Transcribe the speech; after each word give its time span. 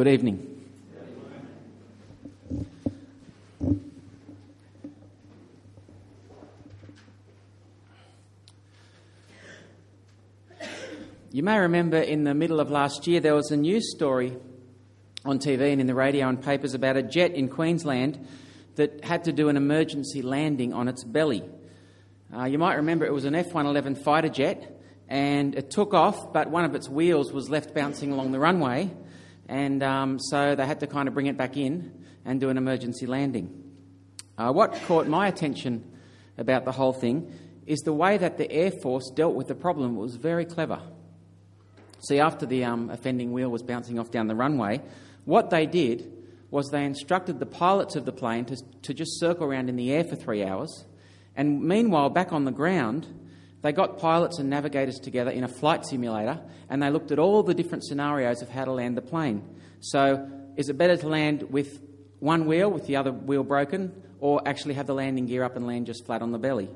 Good 0.00 0.08
evening. 0.08 0.64
You 11.30 11.42
may 11.42 11.58
remember 11.58 11.98
in 11.98 12.24
the 12.24 12.32
middle 12.32 12.60
of 12.60 12.70
last 12.70 13.06
year 13.06 13.20
there 13.20 13.34
was 13.34 13.50
a 13.50 13.58
news 13.58 13.90
story 13.94 14.38
on 15.26 15.38
TV 15.38 15.70
and 15.70 15.82
in 15.82 15.86
the 15.86 15.94
radio 15.94 16.30
and 16.30 16.42
papers 16.42 16.72
about 16.72 16.96
a 16.96 17.02
jet 17.02 17.34
in 17.34 17.50
Queensland 17.50 18.26
that 18.76 19.04
had 19.04 19.24
to 19.24 19.32
do 19.32 19.50
an 19.50 19.58
emergency 19.58 20.22
landing 20.22 20.72
on 20.72 20.88
its 20.88 21.04
belly. 21.04 21.44
Uh, 22.34 22.44
you 22.44 22.56
might 22.56 22.76
remember 22.76 23.04
it 23.04 23.12
was 23.12 23.26
an 23.26 23.34
F 23.34 23.52
111 23.52 23.96
fighter 23.96 24.30
jet 24.30 24.80
and 25.10 25.54
it 25.54 25.70
took 25.70 25.92
off, 25.92 26.32
but 26.32 26.48
one 26.48 26.64
of 26.64 26.74
its 26.74 26.88
wheels 26.88 27.34
was 27.34 27.50
left 27.50 27.74
bouncing 27.74 28.12
along 28.12 28.32
the 28.32 28.38
runway, 28.38 28.90
and 29.50 29.82
um, 29.82 30.20
so 30.20 30.54
they 30.54 30.64
had 30.64 30.78
to 30.78 30.86
kind 30.86 31.08
of 31.08 31.14
bring 31.14 31.26
it 31.26 31.36
back 31.36 31.56
in 31.56 32.04
and 32.24 32.40
do 32.40 32.50
an 32.50 32.56
emergency 32.56 33.04
landing. 33.04 33.64
Uh, 34.38 34.52
what 34.52 34.72
caught 34.86 35.08
my 35.08 35.26
attention 35.26 35.84
about 36.38 36.64
the 36.64 36.70
whole 36.70 36.92
thing 36.92 37.34
is 37.66 37.80
the 37.80 37.92
way 37.92 38.16
that 38.16 38.38
the 38.38 38.50
Air 38.50 38.70
Force 38.70 39.10
dealt 39.10 39.34
with 39.34 39.48
the 39.48 39.56
problem 39.56 39.96
was 39.96 40.14
very 40.14 40.44
clever. 40.44 40.80
See, 41.98 42.20
after 42.20 42.46
the 42.46 42.64
um, 42.64 42.90
offending 42.90 43.32
wheel 43.32 43.50
was 43.50 43.64
bouncing 43.64 43.98
off 43.98 44.12
down 44.12 44.28
the 44.28 44.36
runway, 44.36 44.80
what 45.24 45.50
they 45.50 45.66
did 45.66 46.12
was 46.52 46.68
they 46.68 46.84
instructed 46.84 47.40
the 47.40 47.46
pilots 47.46 47.96
of 47.96 48.04
the 48.04 48.12
plane 48.12 48.44
to, 48.44 48.56
to 48.82 48.94
just 48.94 49.18
circle 49.18 49.46
around 49.46 49.68
in 49.68 49.74
the 49.74 49.92
air 49.92 50.04
for 50.04 50.14
three 50.14 50.44
hours, 50.44 50.84
and 51.34 51.60
meanwhile, 51.60 52.08
back 52.08 52.32
on 52.32 52.44
the 52.44 52.52
ground, 52.52 53.08
they 53.62 53.72
got 53.72 53.98
pilots 53.98 54.38
and 54.38 54.48
navigators 54.48 54.98
together 54.98 55.30
in 55.30 55.44
a 55.44 55.48
flight 55.48 55.84
simulator 55.84 56.40
and 56.68 56.82
they 56.82 56.90
looked 56.90 57.10
at 57.10 57.18
all 57.18 57.42
the 57.42 57.54
different 57.54 57.84
scenarios 57.84 58.42
of 58.42 58.48
how 58.48 58.64
to 58.64 58.72
land 58.72 58.96
the 58.96 59.02
plane. 59.02 59.42
So, 59.80 60.28
is 60.56 60.68
it 60.68 60.78
better 60.78 60.96
to 60.96 61.08
land 61.08 61.50
with 61.50 61.82
one 62.20 62.46
wheel, 62.46 62.70
with 62.70 62.86
the 62.86 62.96
other 62.96 63.12
wheel 63.12 63.42
broken, 63.42 63.92
or 64.20 64.40
actually 64.46 64.74
have 64.74 64.86
the 64.86 64.94
landing 64.94 65.26
gear 65.26 65.42
up 65.42 65.56
and 65.56 65.66
land 65.66 65.86
just 65.86 66.06
flat 66.06 66.22
on 66.22 66.32
the 66.32 66.38
belly? 66.38 66.68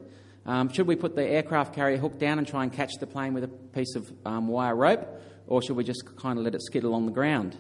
Um, 0.46 0.70
should 0.70 0.86
we 0.86 0.96
put 0.96 1.14
the 1.14 1.24
aircraft 1.24 1.74
carrier 1.74 1.96
hook 1.96 2.18
down 2.18 2.38
and 2.38 2.46
try 2.46 2.64
and 2.64 2.72
catch 2.72 2.92
the 3.00 3.06
plane 3.06 3.32
with 3.32 3.44
a 3.44 3.48
piece 3.48 3.94
of 3.94 4.12
um, 4.26 4.48
wire 4.48 4.74
rope, 4.74 5.06
or 5.46 5.62
should 5.62 5.76
we 5.76 5.84
just 5.84 6.16
kind 6.16 6.38
of 6.38 6.44
let 6.44 6.54
it 6.54 6.62
skid 6.62 6.84
along 6.84 7.06
the 7.06 7.12
ground? 7.12 7.56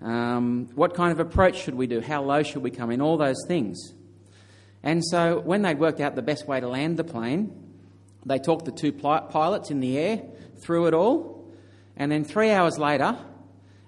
Um, 0.00 0.68
what 0.74 0.94
kind 0.94 1.10
of 1.10 1.18
approach 1.18 1.56
should 1.62 1.74
we 1.74 1.88
do? 1.88 2.00
How 2.00 2.22
low 2.22 2.42
should 2.42 2.62
we 2.62 2.70
come 2.70 2.90
in? 2.90 3.00
All 3.00 3.16
those 3.16 3.42
things. 3.48 3.92
And 4.82 5.04
so, 5.04 5.40
when 5.40 5.62
they'd 5.62 5.78
worked 5.78 6.00
out 6.00 6.14
the 6.14 6.22
best 6.22 6.46
way 6.46 6.60
to 6.60 6.68
land 6.68 6.96
the 6.96 7.04
plane, 7.04 7.67
they 8.26 8.38
talked 8.38 8.64
the 8.64 8.72
two 8.72 8.92
pilots 8.92 9.70
in 9.70 9.80
the 9.80 9.98
air 9.98 10.22
through 10.58 10.86
it 10.86 10.94
all, 10.94 11.52
and 11.96 12.10
then 12.10 12.24
three 12.24 12.50
hours 12.50 12.78
later, 12.78 13.16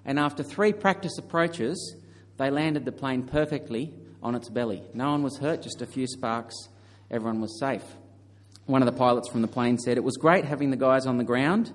and 0.05 0.19
after 0.19 0.43
three 0.43 0.73
practice 0.73 1.17
approaches, 1.17 1.95
they 2.37 2.49
landed 2.49 2.85
the 2.85 2.91
plane 2.91 3.23
perfectly 3.23 3.93
on 4.23 4.35
its 4.35 4.49
belly. 4.49 4.83
No 4.93 5.11
one 5.11 5.23
was 5.23 5.37
hurt, 5.37 5.61
just 5.61 5.81
a 5.81 5.85
few 5.85 6.07
sparks. 6.07 6.55
Everyone 7.09 7.41
was 7.41 7.59
safe. 7.59 7.83
One 8.65 8.81
of 8.81 8.85
the 8.85 8.97
pilots 8.97 9.29
from 9.29 9.41
the 9.41 9.47
plane 9.47 9.77
said, 9.77 9.97
It 9.97 10.03
was 10.03 10.17
great 10.17 10.45
having 10.45 10.71
the 10.71 10.77
guys 10.77 11.05
on 11.05 11.17
the 11.17 11.23
ground 11.23 11.71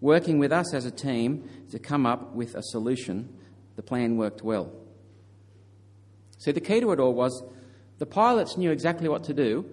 working 0.00 0.38
with 0.38 0.52
us 0.52 0.74
as 0.74 0.84
a 0.84 0.90
team 0.90 1.48
to 1.70 1.78
come 1.78 2.06
up 2.06 2.34
with 2.34 2.54
a 2.54 2.62
solution. 2.62 3.28
The 3.76 3.82
plan 3.82 4.16
worked 4.16 4.42
well. 4.42 4.70
See, 6.38 6.52
the 6.52 6.60
key 6.60 6.80
to 6.80 6.92
it 6.92 7.00
all 7.00 7.14
was 7.14 7.42
the 7.98 8.06
pilots 8.06 8.56
knew 8.56 8.70
exactly 8.70 9.08
what 9.08 9.24
to 9.24 9.34
do, 9.34 9.64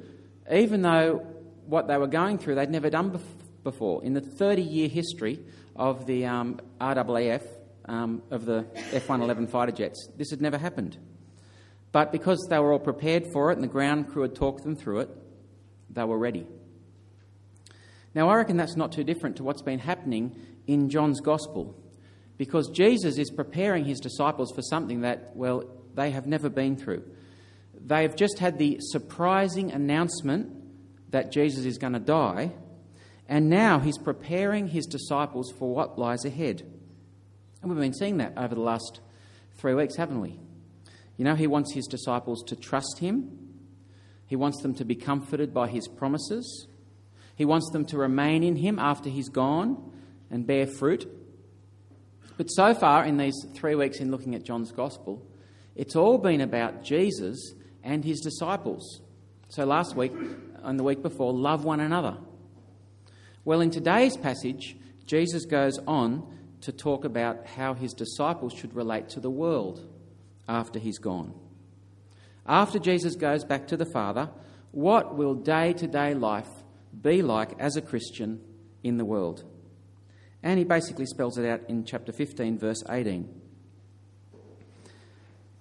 even 0.52 0.82
though 0.82 1.26
what 1.66 1.88
they 1.88 1.98
were 1.98 2.08
going 2.08 2.38
through 2.38 2.56
they'd 2.56 2.70
never 2.70 2.90
done 2.90 3.20
before. 3.64 4.04
In 4.04 4.14
the 4.14 4.22
30 4.22 4.62
year 4.62 4.88
history 4.88 5.40
of 5.76 6.06
the 6.06 6.26
um, 6.26 6.60
RAAF, 6.80 7.44
um, 7.86 8.22
of 8.32 8.46
the 8.46 8.66
F 8.76 9.10
111 9.10 9.48
fighter 9.48 9.72
jets, 9.72 10.08
this 10.18 10.30
had 10.30 10.42
never 10.42 10.58
happened. 10.58 10.98
But 11.92 12.12
because 12.12 12.48
they 12.50 12.58
were 12.60 12.72
all 12.72 12.80
prepared 12.80 13.28
for 13.32 13.52
it 13.52 13.56
and 13.56 13.64
the 13.64 13.68
ground 13.68 14.10
crew 14.10 14.24
had 14.24 14.36
talked 14.36 14.64
them 14.64 14.76
through 14.76 15.02
it, 15.02 15.10
they 15.90 16.04
were 16.04 16.18
ready. 16.18 16.48
Now, 18.16 18.30
I 18.30 18.36
reckon 18.36 18.58
that's 18.58 18.76
not 18.76 18.92
too 18.92 19.04
different 19.04 19.38
to 19.38 19.44
what's 19.44 19.62
been 19.62 19.80
happening 19.80 20.36
in 20.68 20.90
John's 20.90 21.20
Gospel 21.20 21.76
because 22.38 22.70
Jesus 22.70 23.18
is 23.18 23.30
preparing 23.30 23.86
his 23.86 24.00
disciples 24.00 24.52
for 24.52 24.62
something 24.62 25.02
that, 25.02 25.32
well, 25.36 25.64
they 25.94 26.12
have 26.12 26.26
never 26.26 26.50
been 26.50 26.76
through. 26.76 27.04
They 27.80 28.04
have 28.04 28.16
just 28.16 28.40
had 28.40 28.58
the 28.58 28.78
surprising 28.80 29.72
announcement 29.72 30.63
that 31.14 31.32
Jesus 31.32 31.66
is 31.66 31.78
going 31.78 31.94
to 31.94 32.00
die, 32.00 32.52
and 33.30 33.48
now 33.48 33.78
he's 33.78 34.00
preparing 34.00 34.68
his 34.68 34.88
disciples 34.88 35.54
for 35.60 35.74
what 35.74 36.00
lies 36.00 36.26
ahead. 36.26 36.64
And 37.62 37.72
we've 37.72 37.80
been 37.80 37.94
seeing 37.94 38.18
that 38.18 38.34
over 38.36 38.56
the 38.56 38.62
last 38.62 39.00
three 39.56 39.76
weeks, 39.76 39.96
haven't 39.96 40.20
we? 40.20 40.40
You 41.18 41.24
know, 41.24 41.36
he 41.36 41.46
wants 41.46 41.72
his 41.72 41.86
disciples 41.86 42.44
to 42.48 42.56
trust 42.56 42.98
him, 42.98 43.30
he 44.26 44.36
wants 44.36 44.64
them 44.64 44.74
to 44.74 44.86
be 44.86 44.96
comforted 44.96 45.54
by 45.54 45.68
his 45.68 45.88
promises, 45.88 46.68
he 47.36 47.46
wants 47.46 47.70
them 47.70 47.86
to 47.86 47.98
remain 48.00 48.44
in 48.44 48.56
him 48.56 48.80
after 48.80 49.08
he's 49.08 49.30
gone 49.30 49.92
and 50.32 50.48
bear 50.48 50.66
fruit. 50.66 51.08
But 52.38 52.48
so 52.48 52.74
far, 52.74 53.06
in 53.06 53.18
these 53.18 53.36
three 53.54 53.76
weeks 53.76 54.00
in 54.00 54.10
looking 54.10 54.34
at 54.34 54.44
John's 54.44 54.72
Gospel, 54.72 55.24
it's 55.76 55.96
all 55.96 56.18
been 56.18 56.42
about 56.42 56.84
Jesus 56.84 57.54
and 57.84 58.04
his 58.04 58.20
disciples. 58.20 59.02
So 59.50 59.64
last 59.66 59.96
week, 59.96 60.12
and 60.64 60.80
the 60.80 60.84
week 60.84 61.02
before, 61.02 61.34
love 61.34 61.66
one 61.66 61.80
another. 61.80 62.18
Well, 63.46 63.62
in 63.62 63.72
today's 63.72 64.18
passage, 64.18 64.78
Jesus 65.06 65.46
goes 65.46 65.78
on 65.86 66.26
to 66.62 66.72
talk 66.72 67.04
about 67.04 67.46
how 67.46 67.74
his 67.74 67.94
disciples 67.94 68.54
should 68.54 68.74
relate 68.74 69.10
to 69.10 69.20
the 69.20 69.30
world 69.30 69.86
after 70.48 70.80
he's 70.80 70.98
gone. 70.98 71.34
After 72.46 72.80
Jesus 72.80 73.16
goes 73.16 73.44
back 73.44 73.68
to 73.68 73.78
the 73.78 73.86
Father, 73.86 74.30
what 74.72 75.16
will 75.16 75.36
day 75.36 75.74
to 75.74 75.88
day 75.88 76.14
life 76.14 76.50
be 77.02 77.22
like 77.22 77.52
as 77.60 77.76
a 77.76 77.82
Christian 77.82 78.42
in 78.82 78.98
the 78.98 79.06
world? 79.06 79.44
And 80.42 80.58
he 80.58 80.66
basically 80.66 81.06
spells 81.06 81.38
it 81.38 81.48
out 81.48 81.62
in 81.70 81.86
chapter 81.86 82.12
15, 82.12 82.58
verse 82.58 82.84
18. 82.90 83.42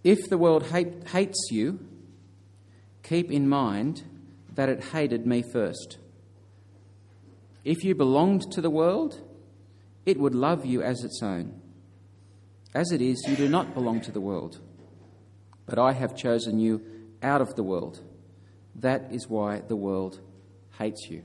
If 0.03 0.29
the 0.29 0.39
world 0.39 0.65
hate, 0.65 1.09
hates 1.09 1.49
you, 1.51 1.79
keep 3.03 3.31
in 3.31 3.49
mind 3.49 4.03
that 4.55 4.69
it 4.69 4.85
hated 4.85 5.27
me 5.27 5.43
first. 5.43 5.99
If 7.65 7.85
you 7.85 7.95
belonged 7.95 8.51
to 8.53 8.61
the 8.61 8.71
world, 8.71 9.21
it 10.05 10.19
would 10.19 10.35
love 10.35 10.67
you 10.67 10.83
as 10.83 11.05
its 11.05 11.23
own. 11.23 11.61
As 12.75 12.91
it 12.91 13.01
is, 13.01 13.25
you 13.29 13.37
do 13.37 13.49
not 13.49 13.75
belong 13.75 14.01
to 14.03 14.13
the 14.13 14.21
world, 14.21 14.61
but 15.67 15.79
I 15.79 15.93
have 15.93 16.17
chosen 16.17 16.59
you 16.59 16.83
out 17.23 17.41
of 17.41 17.55
the 17.55 17.63
world. 17.63 18.01
That 18.77 19.13
is 19.13 19.29
why 19.29 19.61
the 19.61 19.77
world 19.77 20.21
hates 20.79 21.09
you. 21.09 21.23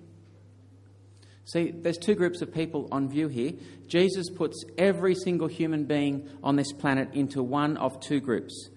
See, 1.45 1.71
there's 1.71 1.97
two 1.97 2.13
groups 2.13 2.41
of 2.41 2.53
people 2.53 2.89
on 2.91 3.09
view 3.09 3.29
here. 3.29 3.53
Jesus 3.87 4.29
puts 4.29 4.65
every 4.77 5.15
single 5.15 5.47
human 5.47 5.85
being 5.85 6.29
on 6.43 6.57
this 6.57 6.73
planet 6.73 7.13
into 7.13 7.41
one 7.41 7.77
of 7.77 8.01
two 8.01 8.19
groups. 8.19 8.69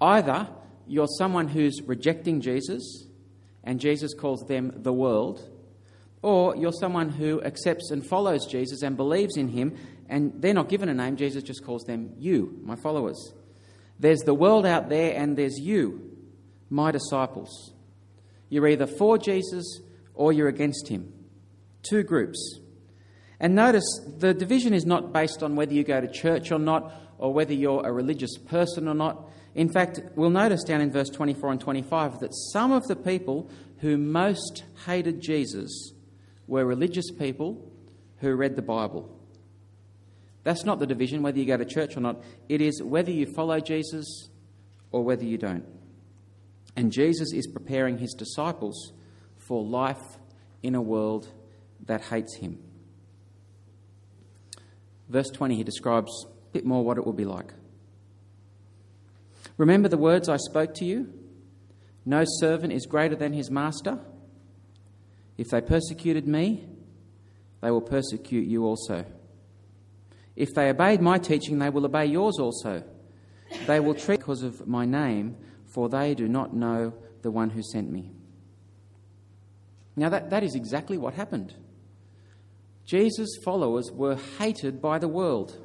Either 0.00 0.48
you're 0.88 1.06
someone 1.06 1.46
who's 1.46 1.80
rejecting 1.82 2.40
Jesus 2.40 3.06
and 3.64 3.80
Jesus 3.80 4.14
calls 4.14 4.44
them 4.46 4.72
the 4.76 4.92
world, 4.92 5.48
or 6.22 6.56
you're 6.56 6.72
someone 6.72 7.10
who 7.10 7.42
accepts 7.42 7.90
and 7.90 8.04
follows 8.04 8.46
Jesus 8.46 8.82
and 8.82 8.96
believes 8.96 9.36
in 9.36 9.48
him, 9.48 9.76
and 10.08 10.32
they're 10.36 10.54
not 10.54 10.68
given 10.68 10.88
a 10.88 10.94
name, 10.94 11.16
Jesus 11.16 11.42
just 11.42 11.64
calls 11.64 11.84
them 11.84 12.14
you, 12.18 12.58
my 12.64 12.76
followers. 12.76 13.32
There's 14.00 14.20
the 14.20 14.34
world 14.34 14.64
out 14.64 14.88
there, 14.88 15.14
and 15.16 15.36
there's 15.36 15.58
you, 15.58 16.16
my 16.70 16.90
disciples. 16.90 17.72
You're 18.48 18.68
either 18.68 18.86
for 18.86 19.18
Jesus 19.18 19.80
or 20.14 20.32
you're 20.32 20.48
against 20.48 20.88
him. 20.88 21.12
Two 21.82 22.02
groups. 22.02 22.60
And 23.40 23.54
notice 23.54 23.84
the 24.18 24.34
division 24.34 24.74
is 24.74 24.84
not 24.84 25.12
based 25.12 25.42
on 25.42 25.54
whether 25.54 25.72
you 25.72 25.84
go 25.84 26.00
to 26.00 26.08
church 26.08 26.50
or 26.50 26.58
not, 26.58 26.92
or 27.18 27.32
whether 27.32 27.52
you're 27.52 27.86
a 27.86 27.92
religious 27.92 28.36
person 28.38 28.88
or 28.88 28.94
not. 28.94 29.28
In 29.58 29.68
fact, 29.68 30.00
we'll 30.14 30.30
notice 30.30 30.62
down 30.62 30.80
in 30.80 30.92
verse 30.92 31.10
24 31.10 31.50
and 31.50 31.60
25 31.60 32.20
that 32.20 32.32
some 32.52 32.70
of 32.70 32.86
the 32.86 32.94
people 32.94 33.50
who 33.78 33.96
most 33.96 34.62
hated 34.86 35.20
Jesus 35.20 35.94
were 36.46 36.64
religious 36.64 37.10
people 37.10 37.68
who 38.18 38.36
read 38.36 38.54
the 38.54 38.62
Bible. 38.62 39.12
That's 40.44 40.64
not 40.64 40.78
the 40.78 40.86
division, 40.86 41.24
whether 41.24 41.40
you 41.40 41.44
go 41.44 41.56
to 41.56 41.64
church 41.64 41.96
or 41.96 42.00
not. 42.00 42.22
It 42.48 42.60
is 42.60 42.80
whether 42.80 43.10
you 43.10 43.26
follow 43.26 43.58
Jesus 43.58 44.28
or 44.92 45.02
whether 45.02 45.24
you 45.24 45.38
don't. 45.38 45.64
And 46.76 46.92
Jesus 46.92 47.32
is 47.32 47.48
preparing 47.48 47.98
his 47.98 48.14
disciples 48.14 48.92
for 49.38 49.64
life 49.64 50.18
in 50.62 50.76
a 50.76 50.80
world 50.80 51.26
that 51.84 52.02
hates 52.02 52.36
him. 52.36 52.60
Verse 55.08 55.30
20, 55.30 55.56
he 55.56 55.64
describes 55.64 56.26
a 56.26 56.52
bit 56.52 56.64
more 56.64 56.84
what 56.84 56.96
it 56.96 57.04
will 57.04 57.12
be 57.12 57.24
like. 57.24 57.52
Remember 59.58 59.88
the 59.88 59.98
words 59.98 60.28
I 60.28 60.36
spoke 60.38 60.72
to 60.74 60.84
you? 60.84 61.12
No 62.06 62.24
servant 62.38 62.72
is 62.72 62.86
greater 62.86 63.16
than 63.16 63.34
his 63.34 63.50
master. 63.50 63.98
If 65.36 65.48
they 65.48 65.60
persecuted 65.60 66.26
me, 66.26 66.66
they 67.60 67.70
will 67.70 67.82
persecute 67.82 68.46
you 68.46 68.64
also. 68.64 69.04
If 70.36 70.54
they 70.54 70.70
obeyed 70.70 71.02
my 71.02 71.18
teaching, 71.18 71.58
they 71.58 71.68
will 71.68 71.84
obey 71.84 72.06
yours 72.06 72.38
also. 72.38 72.84
They 73.66 73.80
will 73.80 73.94
treat 73.94 74.20
because 74.20 74.42
of 74.42 74.66
my 74.66 74.84
name, 74.84 75.36
for 75.66 75.88
they 75.88 76.14
do 76.14 76.28
not 76.28 76.54
know 76.54 76.94
the 77.22 77.30
one 77.30 77.50
who 77.50 77.62
sent 77.62 77.90
me. 77.90 78.12
Now, 79.96 80.08
that, 80.10 80.30
that 80.30 80.44
is 80.44 80.54
exactly 80.54 80.96
what 80.96 81.14
happened. 81.14 81.54
Jesus' 82.84 83.36
followers 83.44 83.90
were 83.92 84.16
hated 84.38 84.80
by 84.80 84.98
the 84.98 85.08
world. 85.08 85.56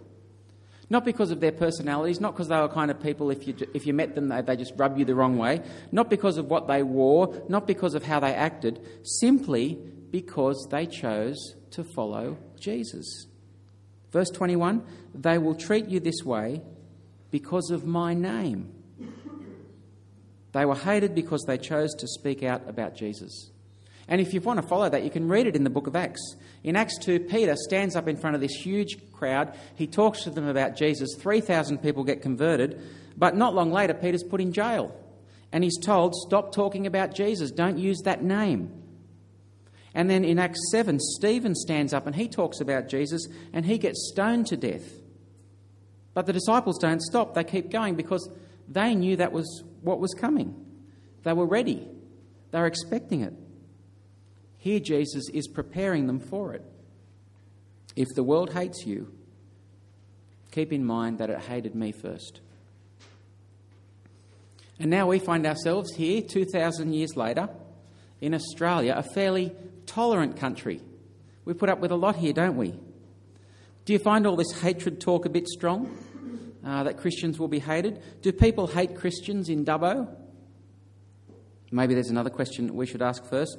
Not 0.93 1.05
because 1.05 1.31
of 1.31 1.39
their 1.39 1.51
personalities, 1.51 2.21
not 2.21 2.33
because 2.35 2.49
they 2.49 2.55
were 2.55 2.69
kind 2.69 2.91
of 2.91 3.01
people, 3.01 3.31
if 3.31 3.47
you, 3.47 3.55
if 3.73 3.87
you 3.87 3.95
met 3.95 4.13
them, 4.13 4.29
they, 4.29 4.43
they 4.43 4.55
just 4.55 4.73
rub 4.77 4.95
you 4.95 5.05
the 5.05 5.15
wrong 5.15 5.39
way, 5.39 5.63
not 5.91 6.07
because 6.07 6.37
of 6.37 6.51
what 6.51 6.67
they 6.67 6.83
wore, 6.83 7.43
not 7.49 7.65
because 7.65 7.95
of 7.95 8.03
how 8.03 8.19
they 8.19 8.31
acted, 8.31 8.79
simply 9.01 9.79
because 10.11 10.67
they 10.69 10.85
chose 10.85 11.55
to 11.71 11.83
follow 11.83 12.37
Jesus. 12.59 13.25
Verse 14.11 14.29
21 14.29 14.85
They 15.15 15.39
will 15.39 15.55
treat 15.55 15.87
you 15.87 15.99
this 15.99 16.23
way 16.23 16.61
because 17.31 17.71
of 17.71 17.87
my 17.87 18.13
name. 18.13 18.71
They 20.51 20.63
were 20.63 20.75
hated 20.75 21.15
because 21.15 21.43
they 21.47 21.57
chose 21.57 21.95
to 21.95 22.07
speak 22.07 22.43
out 22.43 22.69
about 22.69 22.95
Jesus. 22.95 23.49
And 24.07 24.19
if 24.19 24.33
you 24.33 24.41
want 24.41 24.61
to 24.61 24.67
follow 24.67 24.89
that, 24.89 25.03
you 25.03 25.09
can 25.09 25.27
read 25.27 25.47
it 25.47 25.55
in 25.55 25.63
the 25.63 25.69
book 25.69 25.87
of 25.87 25.95
Acts. 25.95 26.35
In 26.63 26.75
Acts 26.75 26.97
2, 26.99 27.21
Peter 27.21 27.55
stands 27.55 27.95
up 27.95 28.07
in 28.07 28.17
front 28.17 28.35
of 28.35 28.41
this 28.41 28.51
huge 28.53 28.97
crowd. 29.13 29.53
He 29.75 29.87
talks 29.87 30.23
to 30.23 30.29
them 30.29 30.47
about 30.47 30.75
Jesus. 30.75 31.15
3,000 31.17 31.77
people 31.77 32.03
get 32.03 32.21
converted. 32.21 32.81
But 33.17 33.35
not 33.35 33.53
long 33.53 33.71
later, 33.71 33.93
Peter's 33.93 34.23
put 34.23 34.41
in 34.41 34.51
jail. 34.51 34.93
And 35.51 35.63
he's 35.63 35.77
told, 35.77 36.15
Stop 36.15 36.53
talking 36.53 36.85
about 36.85 37.13
Jesus. 37.13 37.51
Don't 37.51 37.77
use 37.77 38.01
that 38.01 38.23
name. 38.23 38.71
And 39.93 40.09
then 40.09 40.25
in 40.25 40.39
Acts 40.39 40.59
7, 40.71 40.99
Stephen 40.99 41.53
stands 41.55 41.93
up 41.93 42.07
and 42.07 42.15
he 42.15 42.27
talks 42.27 42.59
about 42.59 42.89
Jesus 42.89 43.27
and 43.53 43.65
he 43.65 43.77
gets 43.77 44.09
stoned 44.11 44.47
to 44.47 44.57
death. 44.57 44.83
But 46.13 46.25
the 46.25 46.33
disciples 46.33 46.79
don't 46.79 47.01
stop. 47.01 47.35
They 47.35 47.43
keep 47.43 47.71
going 47.71 47.95
because 47.95 48.27
they 48.67 48.95
knew 48.95 49.15
that 49.17 49.31
was 49.31 49.63
what 49.81 49.99
was 49.99 50.13
coming. 50.13 50.55
They 51.23 51.33
were 51.33 51.45
ready, 51.45 51.87
they 52.51 52.59
were 52.59 52.67
expecting 52.67 53.21
it. 53.21 53.33
Here, 54.63 54.79
Jesus 54.79 55.27
is 55.33 55.49
preparing 55.49 56.07
them 56.07 56.21
for 56.21 56.53
it. 56.53 56.63
If 57.97 58.07
the 58.15 58.23
world 58.23 58.53
hates 58.53 58.85
you, 58.85 59.13
keep 60.53 60.71
in 60.71 60.85
mind 60.85 61.17
that 61.17 61.29
it 61.29 61.37
hated 61.37 61.75
me 61.75 61.91
first. 61.91 62.39
And 64.79 64.89
now 64.89 65.07
we 65.07 65.19
find 65.19 65.45
ourselves 65.45 65.93
here, 65.93 66.21
2,000 66.21 66.93
years 66.93 67.17
later, 67.17 67.49
in 68.21 68.33
Australia, 68.33 68.93
a 68.95 69.03
fairly 69.03 69.53
tolerant 69.85 70.37
country. 70.37 70.79
We 71.43 71.53
put 71.53 71.67
up 71.67 71.81
with 71.81 71.91
a 71.91 71.97
lot 71.97 72.15
here, 72.15 72.31
don't 72.31 72.55
we? 72.55 72.79
Do 73.83 73.91
you 73.91 73.99
find 73.99 74.25
all 74.25 74.37
this 74.37 74.61
hatred 74.61 75.01
talk 75.01 75.25
a 75.25 75.29
bit 75.29 75.49
strong? 75.49 75.93
Uh, 76.63 76.83
that 76.83 76.99
Christians 76.99 77.37
will 77.37 77.49
be 77.49 77.59
hated? 77.59 78.01
Do 78.21 78.31
people 78.31 78.67
hate 78.67 78.95
Christians 78.95 79.49
in 79.49 79.65
Dubbo? 79.65 80.07
Maybe 81.69 81.95
there's 81.95 82.11
another 82.11 82.29
question 82.29 82.73
we 82.75 82.85
should 82.85 83.01
ask 83.01 83.25
first 83.25 83.57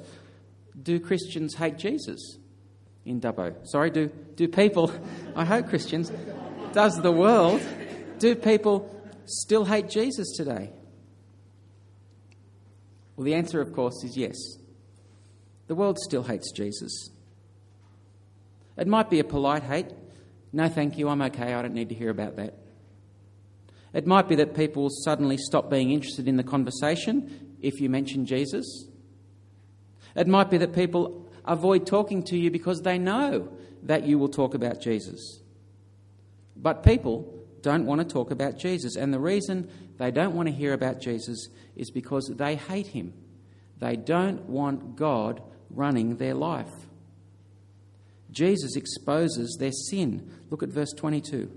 do 0.81 0.99
Christians 0.99 1.55
hate 1.55 1.77
Jesus 1.77 2.37
in 3.05 3.21
Dubbo? 3.21 3.55
Sorry, 3.67 3.89
do, 3.89 4.09
do 4.35 4.47
people, 4.47 4.91
I 5.35 5.45
hope 5.45 5.69
Christians, 5.69 6.11
does 6.73 7.01
the 7.01 7.11
world, 7.11 7.61
do 8.19 8.35
people 8.35 8.91
still 9.25 9.65
hate 9.65 9.89
Jesus 9.89 10.31
today? 10.35 10.71
Well, 13.15 13.25
the 13.25 13.35
answer, 13.35 13.61
of 13.61 13.73
course, 13.73 14.03
is 14.03 14.17
yes. 14.17 14.35
The 15.67 15.75
world 15.75 15.97
still 15.99 16.23
hates 16.23 16.51
Jesus. 16.51 17.09
It 18.77 18.87
might 18.87 19.09
be 19.09 19.19
a 19.19 19.23
polite 19.23 19.63
hate. 19.63 19.87
No, 20.51 20.67
thank 20.67 20.97
you, 20.97 21.09
I'm 21.09 21.21
okay, 21.21 21.53
I 21.53 21.61
don't 21.61 21.73
need 21.73 21.89
to 21.89 21.95
hear 21.95 22.09
about 22.09 22.35
that. 22.35 22.55
It 23.93 24.05
might 24.05 24.27
be 24.27 24.35
that 24.35 24.55
people 24.55 24.89
suddenly 24.89 25.37
stop 25.37 25.69
being 25.69 25.91
interested 25.91 26.27
in 26.27 26.35
the 26.35 26.43
conversation 26.43 27.55
if 27.61 27.79
you 27.79 27.89
mention 27.89 28.25
Jesus. 28.25 28.87
It 30.15 30.27
might 30.27 30.49
be 30.49 30.57
that 30.57 30.73
people 30.73 31.27
avoid 31.43 31.85
talking 31.85 32.23
to 32.23 32.37
you 32.37 32.49
because 32.49 32.81
they 32.81 32.97
know 32.97 33.49
that 33.83 34.05
you 34.05 34.17
will 34.17 34.29
talk 34.29 34.53
about 34.53 34.81
Jesus. 34.81 35.39
But 36.55 36.83
people 36.83 37.31
don't 37.61 37.85
want 37.85 37.99
to 37.99 38.05
talk 38.05 38.31
about 38.31 38.57
Jesus. 38.57 38.95
And 38.95 39.13
the 39.13 39.19
reason 39.19 39.69
they 39.97 40.11
don't 40.11 40.35
want 40.35 40.47
to 40.47 40.53
hear 40.53 40.73
about 40.73 41.01
Jesus 41.01 41.47
is 41.75 41.91
because 41.91 42.31
they 42.35 42.55
hate 42.55 42.87
him. 42.87 43.13
They 43.79 43.95
don't 43.95 44.43
want 44.45 44.95
God 44.95 45.41
running 45.69 46.17
their 46.17 46.33
life. 46.33 46.71
Jesus 48.31 48.75
exposes 48.75 49.57
their 49.59 49.71
sin. 49.71 50.29
Look 50.49 50.63
at 50.63 50.69
verse 50.69 50.93
22. 50.93 51.51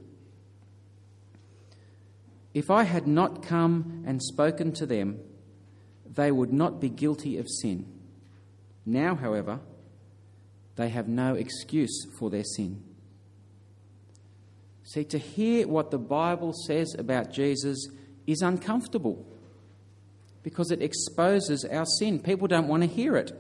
If 2.55 2.71
I 2.71 2.85
had 2.85 3.07
not 3.07 3.43
come 3.43 4.03
and 4.07 4.23
spoken 4.23 4.73
to 4.73 4.87
them, 4.87 5.21
they 6.07 6.33
would 6.33 6.53
not 6.53 6.81
be 6.81 6.89
guilty 6.89 7.39
of 7.39 7.47
sin. 7.49 7.87
Now, 8.89 9.15
however, 9.15 9.61
they 10.77 10.89
have 10.89 11.09
no 11.09 11.35
excuse 11.35 12.07
for 12.19 12.31
their 12.31 12.43
sin. 12.43 12.83
See, 14.83 15.05
to 15.05 15.19
hear 15.19 15.69
what 15.69 15.91
the 15.91 15.99
Bible 15.99 16.55
says 16.55 16.95
about 16.99 17.31
Jesus 17.31 17.89
is 18.27 18.41
uncomfortable 18.41 19.27
because 20.43 20.71
it 20.71 20.81
exposes 20.81 21.67
our 21.67 21.85
sin. 21.85 22.19
People 22.19 22.49
don't 22.49 22.67
want 22.67 22.83
to 22.83 22.89
hear 22.89 23.15
it. 23.19 23.31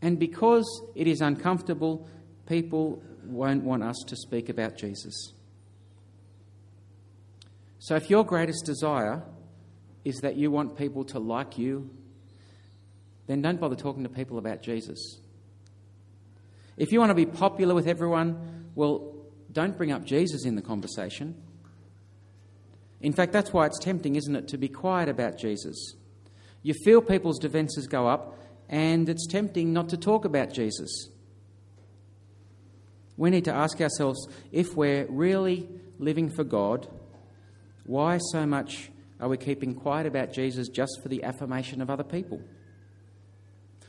And 0.00 0.20
because 0.20 0.66
it 0.94 1.08
is 1.08 1.20
uncomfortable, 1.20 2.06
people 2.46 3.02
won't 3.24 3.64
want 3.64 3.82
us 3.82 3.96
to 4.06 4.14
speak 4.14 4.48
about 4.48 4.76
Jesus. 4.76 5.32
So, 7.80 7.96
if 7.96 8.08
your 8.08 8.24
greatest 8.24 8.64
desire 8.66 9.24
is 10.04 10.20
that 10.20 10.36
you 10.36 10.52
want 10.52 10.78
people 10.78 11.04
to 11.06 11.18
like 11.18 11.58
you 11.58 11.90
then 13.32 13.40
don't 13.40 13.60
bother 13.60 13.76
talking 13.76 14.02
to 14.02 14.10
people 14.10 14.36
about 14.36 14.62
Jesus. 14.62 15.18
If 16.76 16.92
you 16.92 16.98
want 16.98 17.10
to 17.10 17.14
be 17.14 17.26
popular 17.26 17.74
with 17.74 17.86
everyone, 17.86 18.70
well, 18.74 19.14
don't 19.50 19.76
bring 19.76 19.90
up 19.90 20.04
Jesus 20.04 20.44
in 20.44 20.54
the 20.54 20.62
conversation. 20.62 21.34
In 23.00 23.12
fact, 23.12 23.32
that's 23.32 23.52
why 23.52 23.66
it's 23.66 23.78
tempting, 23.78 24.16
isn't 24.16 24.36
it, 24.36 24.48
to 24.48 24.58
be 24.58 24.68
quiet 24.68 25.08
about 25.08 25.38
Jesus. 25.38 25.94
You 26.62 26.74
feel 26.84 27.00
people's 27.02 27.38
defences 27.38 27.86
go 27.86 28.06
up, 28.06 28.38
and 28.68 29.08
it's 29.08 29.26
tempting 29.26 29.72
not 29.72 29.88
to 29.88 29.96
talk 29.96 30.24
about 30.24 30.52
Jesus. 30.52 31.08
We 33.16 33.30
need 33.30 33.44
to 33.44 33.52
ask 33.52 33.80
ourselves 33.80 34.28
if 34.52 34.76
we're 34.76 35.06
really 35.06 35.68
living 35.98 36.30
for 36.30 36.44
God, 36.44 36.88
why 37.84 38.18
so 38.18 38.46
much 38.46 38.90
are 39.20 39.28
we 39.28 39.36
keeping 39.36 39.74
quiet 39.74 40.06
about 40.06 40.32
Jesus 40.32 40.68
just 40.68 41.00
for 41.02 41.08
the 41.08 41.22
affirmation 41.24 41.80
of 41.80 41.90
other 41.90 42.04
people? 42.04 42.40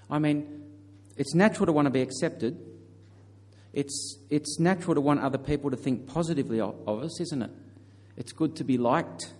I 0.09 0.19
mean, 0.19 0.63
it's 1.17 1.33
natural 1.33 1.65
to 1.65 1.71
want 1.71 1.85
to 1.85 1.91
be 1.91 2.01
accepted. 2.01 2.57
It's, 3.73 4.17
it's 4.29 4.59
natural 4.59 4.95
to 4.95 5.01
want 5.01 5.21
other 5.21 5.37
people 5.37 5.71
to 5.71 5.77
think 5.77 6.07
positively 6.07 6.59
of, 6.59 6.75
of 6.87 7.03
us, 7.03 7.19
isn't 7.19 7.41
it? 7.41 7.51
It's 8.17 8.31
good 8.31 8.55
to 8.57 8.63
be 8.63 8.77
liked. 8.77 9.33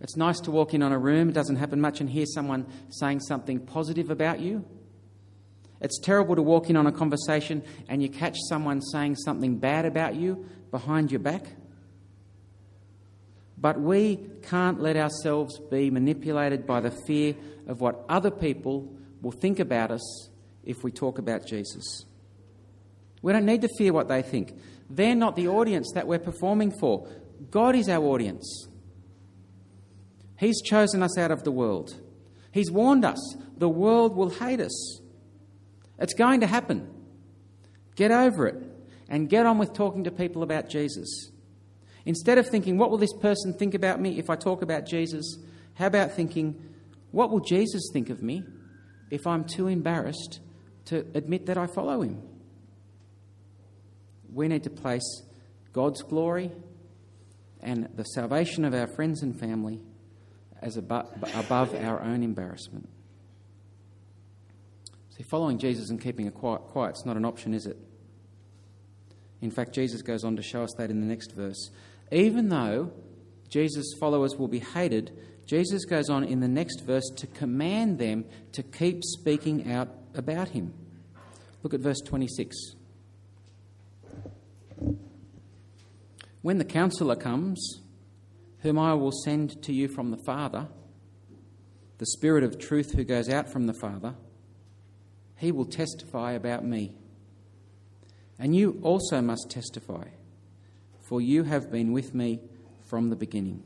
It's 0.00 0.16
nice 0.16 0.40
to 0.40 0.50
walk 0.50 0.74
in 0.74 0.82
on 0.82 0.92
a 0.92 0.98
room, 0.98 1.30
it 1.30 1.32
doesn't 1.32 1.56
happen 1.56 1.80
much, 1.80 2.00
and 2.00 2.10
hear 2.10 2.26
someone 2.26 2.66
saying 2.90 3.20
something 3.20 3.60
positive 3.60 4.10
about 4.10 4.40
you. 4.40 4.64
It's 5.80 5.98
terrible 5.98 6.36
to 6.36 6.42
walk 6.42 6.70
in 6.70 6.76
on 6.76 6.86
a 6.86 6.92
conversation 6.92 7.62
and 7.88 8.02
you 8.02 8.08
catch 8.08 8.36
someone 8.48 8.80
saying 8.80 9.16
something 9.16 9.58
bad 9.58 9.84
about 9.84 10.14
you 10.14 10.46
behind 10.70 11.10
your 11.10 11.20
back. 11.20 11.44
But 13.58 13.80
we 13.80 14.20
can't 14.42 14.80
let 14.80 14.96
ourselves 14.96 15.58
be 15.58 15.90
manipulated 15.90 16.66
by 16.66 16.80
the 16.80 16.90
fear 17.06 17.34
of 17.66 17.80
what 17.80 18.04
other 18.08 18.30
people 18.30 18.94
will 19.22 19.32
think 19.32 19.58
about 19.58 19.90
us 19.90 20.28
if 20.64 20.82
we 20.84 20.90
talk 20.90 21.18
about 21.18 21.46
Jesus. 21.46 22.04
We 23.22 23.32
don't 23.32 23.46
need 23.46 23.62
to 23.62 23.68
fear 23.78 23.92
what 23.92 24.08
they 24.08 24.22
think. 24.22 24.52
They're 24.88 25.14
not 25.14 25.36
the 25.36 25.48
audience 25.48 25.92
that 25.94 26.06
we're 26.06 26.18
performing 26.18 26.72
for. 26.78 27.08
God 27.50 27.74
is 27.74 27.88
our 27.88 28.04
audience. 28.04 28.68
He's 30.38 30.60
chosen 30.62 31.02
us 31.02 31.16
out 31.18 31.30
of 31.30 31.44
the 31.44 31.50
world. 31.50 31.94
He's 32.52 32.70
warned 32.70 33.04
us 33.04 33.36
the 33.56 33.68
world 33.68 34.14
will 34.16 34.30
hate 34.30 34.60
us. 34.60 35.00
It's 35.98 36.14
going 36.14 36.40
to 36.40 36.46
happen. 36.46 36.88
Get 37.94 38.10
over 38.10 38.46
it 38.46 38.62
and 39.08 39.28
get 39.28 39.46
on 39.46 39.58
with 39.58 39.72
talking 39.72 40.04
to 40.04 40.10
people 40.10 40.42
about 40.42 40.68
Jesus. 40.68 41.30
Instead 42.04 42.38
of 42.38 42.48
thinking, 42.48 42.76
what 42.76 42.90
will 42.90 42.98
this 42.98 43.14
person 43.14 43.54
think 43.54 43.74
about 43.74 44.00
me 44.00 44.18
if 44.18 44.30
I 44.30 44.36
talk 44.36 44.62
about 44.62 44.86
Jesus? 44.86 45.38
How 45.74 45.86
about 45.86 46.12
thinking, 46.12 46.54
what 47.10 47.30
will 47.30 47.40
Jesus 47.40 47.90
think 47.92 48.10
of 48.10 48.22
me 48.22 48.44
if 49.10 49.26
I'm 49.26 49.44
too 49.44 49.68
embarrassed 49.68 50.40
to 50.86 51.06
admit 51.14 51.46
that 51.46 51.58
I 51.58 51.66
follow 51.66 52.02
him. 52.02 52.22
We 54.32 54.48
need 54.48 54.64
to 54.64 54.70
place 54.70 55.22
God's 55.72 56.02
glory 56.02 56.50
and 57.60 57.88
the 57.94 58.04
salvation 58.04 58.64
of 58.64 58.74
our 58.74 58.86
friends 58.86 59.22
and 59.22 59.38
family 59.38 59.80
as 60.60 60.76
above, 60.76 61.06
above 61.34 61.74
our 61.74 62.02
own 62.02 62.22
embarrassment. 62.22 62.88
See, 65.16 65.22
following 65.22 65.58
Jesus 65.58 65.90
and 65.90 66.00
keeping 66.00 66.26
it 66.26 66.34
quiet, 66.34 66.62
quiet's 66.62 67.06
not 67.06 67.16
an 67.16 67.24
option, 67.24 67.54
is 67.54 67.66
it? 67.66 67.78
In 69.40 69.50
fact, 69.50 69.72
Jesus 69.72 70.02
goes 70.02 70.24
on 70.24 70.36
to 70.36 70.42
show 70.42 70.62
us 70.62 70.74
that 70.78 70.90
in 70.90 71.00
the 71.00 71.06
next 71.06 71.32
verse. 71.32 71.70
Even 72.12 72.48
though 72.48 72.92
Jesus' 73.48 73.94
followers 73.98 74.36
will 74.36 74.48
be 74.48 74.60
hated, 74.60 75.16
Jesus 75.46 75.84
goes 75.84 76.10
on 76.10 76.24
in 76.24 76.40
the 76.40 76.48
next 76.48 76.80
verse 76.80 77.08
to 77.16 77.26
command 77.28 77.98
them 77.98 78.24
to 78.52 78.62
keep 78.62 79.04
speaking 79.04 79.70
out 79.70 79.88
about 80.14 80.48
him. 80.48 80.74
Look 81.62 81.72
at 81.72 81.80
verse 81.80 82.00
26. 82.00 82.56
When 86.42 86.58
the 86.58 86.64
counselor 86.64 87.16
comes, 87.16 87.80
whom 88.60 88.78
I 88.78 88.94
will 88.94 89.12
send 89.12 89.62
to 89.62 89.72
you 89.72 89.88
from 89.88 90.10
the 90.10 90.22
Father, 90.24 90.68
the 91.98 92.06
Spirit 92.06 92.44
of 92.44 92.58
truth 92.58 92.92
who 92.92 93.04
goes 93.04 93.28
out 93.28 93.48
from 93.48 93.66
the 93.66 93.74
Father, 93.74 94.14
he 95.36 95.52
will 95.52 95.64
testify 95.64 96.32
about 96.32 96.64
me. 96.64 96.94
And 98.38 98.54
you 98.54 98.78
also 98.82 99.20
must 99.20 99.50
testify, 99.50 100.08
for 101.00 101.20
you 101.20 101.44
have 101.44 101.70
been 101.70 101.92
with 101.92 102.14
me 102.14 102.40
from 102.84 103.10
the 103.10 103.16
beginning. 103.16 103.62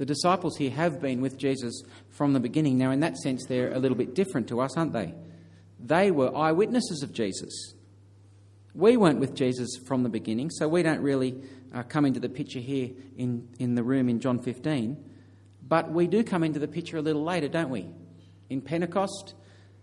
The 0.00 0.06
disciples 0.06 0.56
here 0.56 0.70
have 0.70 0.98
been 0.98 1.20
with 1.20 1.36
Jesus 1.36 1.82
from 2.08 2.32
the 2.32 2.40
beginning. 2.40 2.78
Now, 2.78 2.90
in 2.90 3.00
that 3.00 3.18
sense, 3.18 3.44
they're 3.44 3.70
a 3.70 3.78
little 3.78 3.98
bit 3.98 4.14
different 4.14 4.48
to 4.48 4.62
us, 4.62 4.74
aren't 4.74 4.94
they? 4.94 5.12
They 5.78 6.10
were 6.10 6.34
eyewitnesses 6.34 7.02
of 7.02 7.12
Jesus. 7.12 7.74
We 8.74 8.96
weren't 8.96 9.20
with 9.20 9.34
Jesus 9.34 9.76
from 9.76 10.02
the 10.02 10.08
beginning, 10.08 10.48
so 10.48 10.68
we 10.68 10.82
don't 10.82 11.02
really 11.02 11.42
uh, 11.74 11.82
come 11.82 12.06
into 12.06 12.18
the 12.18 12.30
picture 12.30 12.60
here 12.60 12.88
in, 13.18 13.46
in 13.58 13.74
the 13.74 13.82
room 13.82 14.08
in 14.08 14.20
John 14.20 14.38
15. 14.38 14.96
But 15.68 15.92
we 15.92 16.06
do 16.06 16.24
come 16.24 16.44
into 16.44 16.60
the 16.60 16.68
picture 16.68 16.96
a 16.96 17.02
little 17.02 17.22
later, 17.22 17.48
don't 17.48 17.68
we? 17.68 17.86
In 18.48 18.62
Pentecost, 18.62 19.34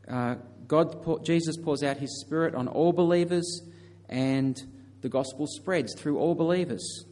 uh, 0.07 0.37
God, 0.67 1.23
Jesus 1.25 1.57
pours 1.57 1.83
out 1.83 1.97
his 1.97 2.21
Spirit 2.21 2.55
on 2.55 2.67
all 2.67 2.91
believers, 2.91 3.61
and 4.09 4.59
the 5.01 5.09
gospel 5.09 5.45
spreads 5.45 5.93
through 5.93 6.17
all 6.17 6.33
believers. 6.33 7.05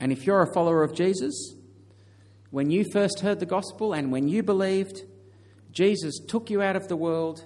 And 0.00 0.12
if 0.12 0.26
you're 0.26 0.42
a 0.42 0.52
follower 0.52 0.82
of 0.82 0.94
Jesus, 0.94 1.54
when 2.50 2.70
you 2.70 2.84
first 2.92 3.20
heard 3.20 3.40
the 3.40 3.46
gospel 3.46 3.92
and 3.92 4.12
when 4.12 4.28
you 4.28 4.42
believed, 4.42 5.02
Jesus 5.72 6.18
took 6.18 6.50
you 6.50 6.62
out 6.62 6.76
of 6.76 6.88
the 6.88 6.96
world 6.96 7.44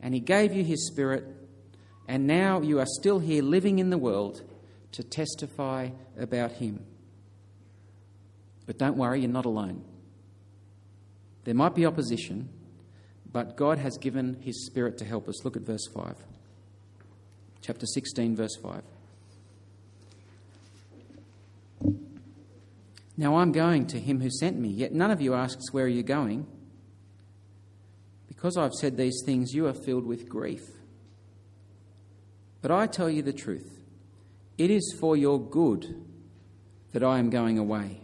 and 0.00 0.14
he 0.14 0.20
gave 0.20 0.54
you 0.54 0.64
his 0.64 0.86
Spirit, 0.86 1.24
and 2.08 2.26
now 2.26 2.60
you 2.60 2.80
are 2.80 2.86
still 2.86 3.18
here 3.18 3.42
living 3.42 3.78
in 3.78 3.90
the 3.90 3.98
world 3.98 4.42
to 4.92 5.02
testify 5.02 5.90
about 6.18 6.52
him. 6.52 6.84
But 8.66 8.78
don't 8.78 8.96
worry, 8.96 9.20
you're 9.20 9.30
not 9.30 9.44
alone. 9.44 9.84
There 11.44 11.54
might 11.54 11.74
be 11.74 11.86
opposition 11.86 12.48
but 13.32 13.56
God 13.56 13.78
has 13.78 13.96
given 13.98 14.38
his 14.40 14.66
Spirit 14.66 14.98
to 14.98 15.04
help 15.04 15.28
us. 15.28 15.44
Look 15.44 15.56
at 15.56 15.62
verse 15.62 15.86
5. 15.86 16.16
Chapter 17.62 17.86
16, 17.86 18.36
verse 18.36 18.56
5. 18.56 18.82
Now 23.20 23.36
I'm 23.36 23.52
going 23.52 23.86
to 23.88 24.00
him 24.00 24.22
who 24.22 24.30
sent 24.30 24.58
me, 24.58 24.70
yet 24.70 24.94
none 24.94 25.10
of 25.10 25.20
you 25.20 25.34
asks, 25.34 25.74
Where 25.74 25.84
are 25.84 25.88
you 25.88 26.02
going? 26.02 26.46
Because 28.28 28.56
I've 28.56 28.72
said 28.72 28.96
these 28.96 29.20
things, 29.26 29.52
you 29.52 29.66
are 29.66 29.74
filled 29.74 30.06
with 30.06 30.26
grief. 30.26 30.62
But 32.62 32.70
I 32.70 32.86
tell 32.86 33.10
you 33.10 33.20
the 33.20 33.34
truth 33.34 33.78
it 34.56 34.70
is 34.70 34.96
for 34.98 35.18
your 35.18 35.38
good 35.38 36.02
that 36.92 37.04
I 37.04 37.18
am 37.18 37.28
going 37.28 37.58
away. 37.58 38.00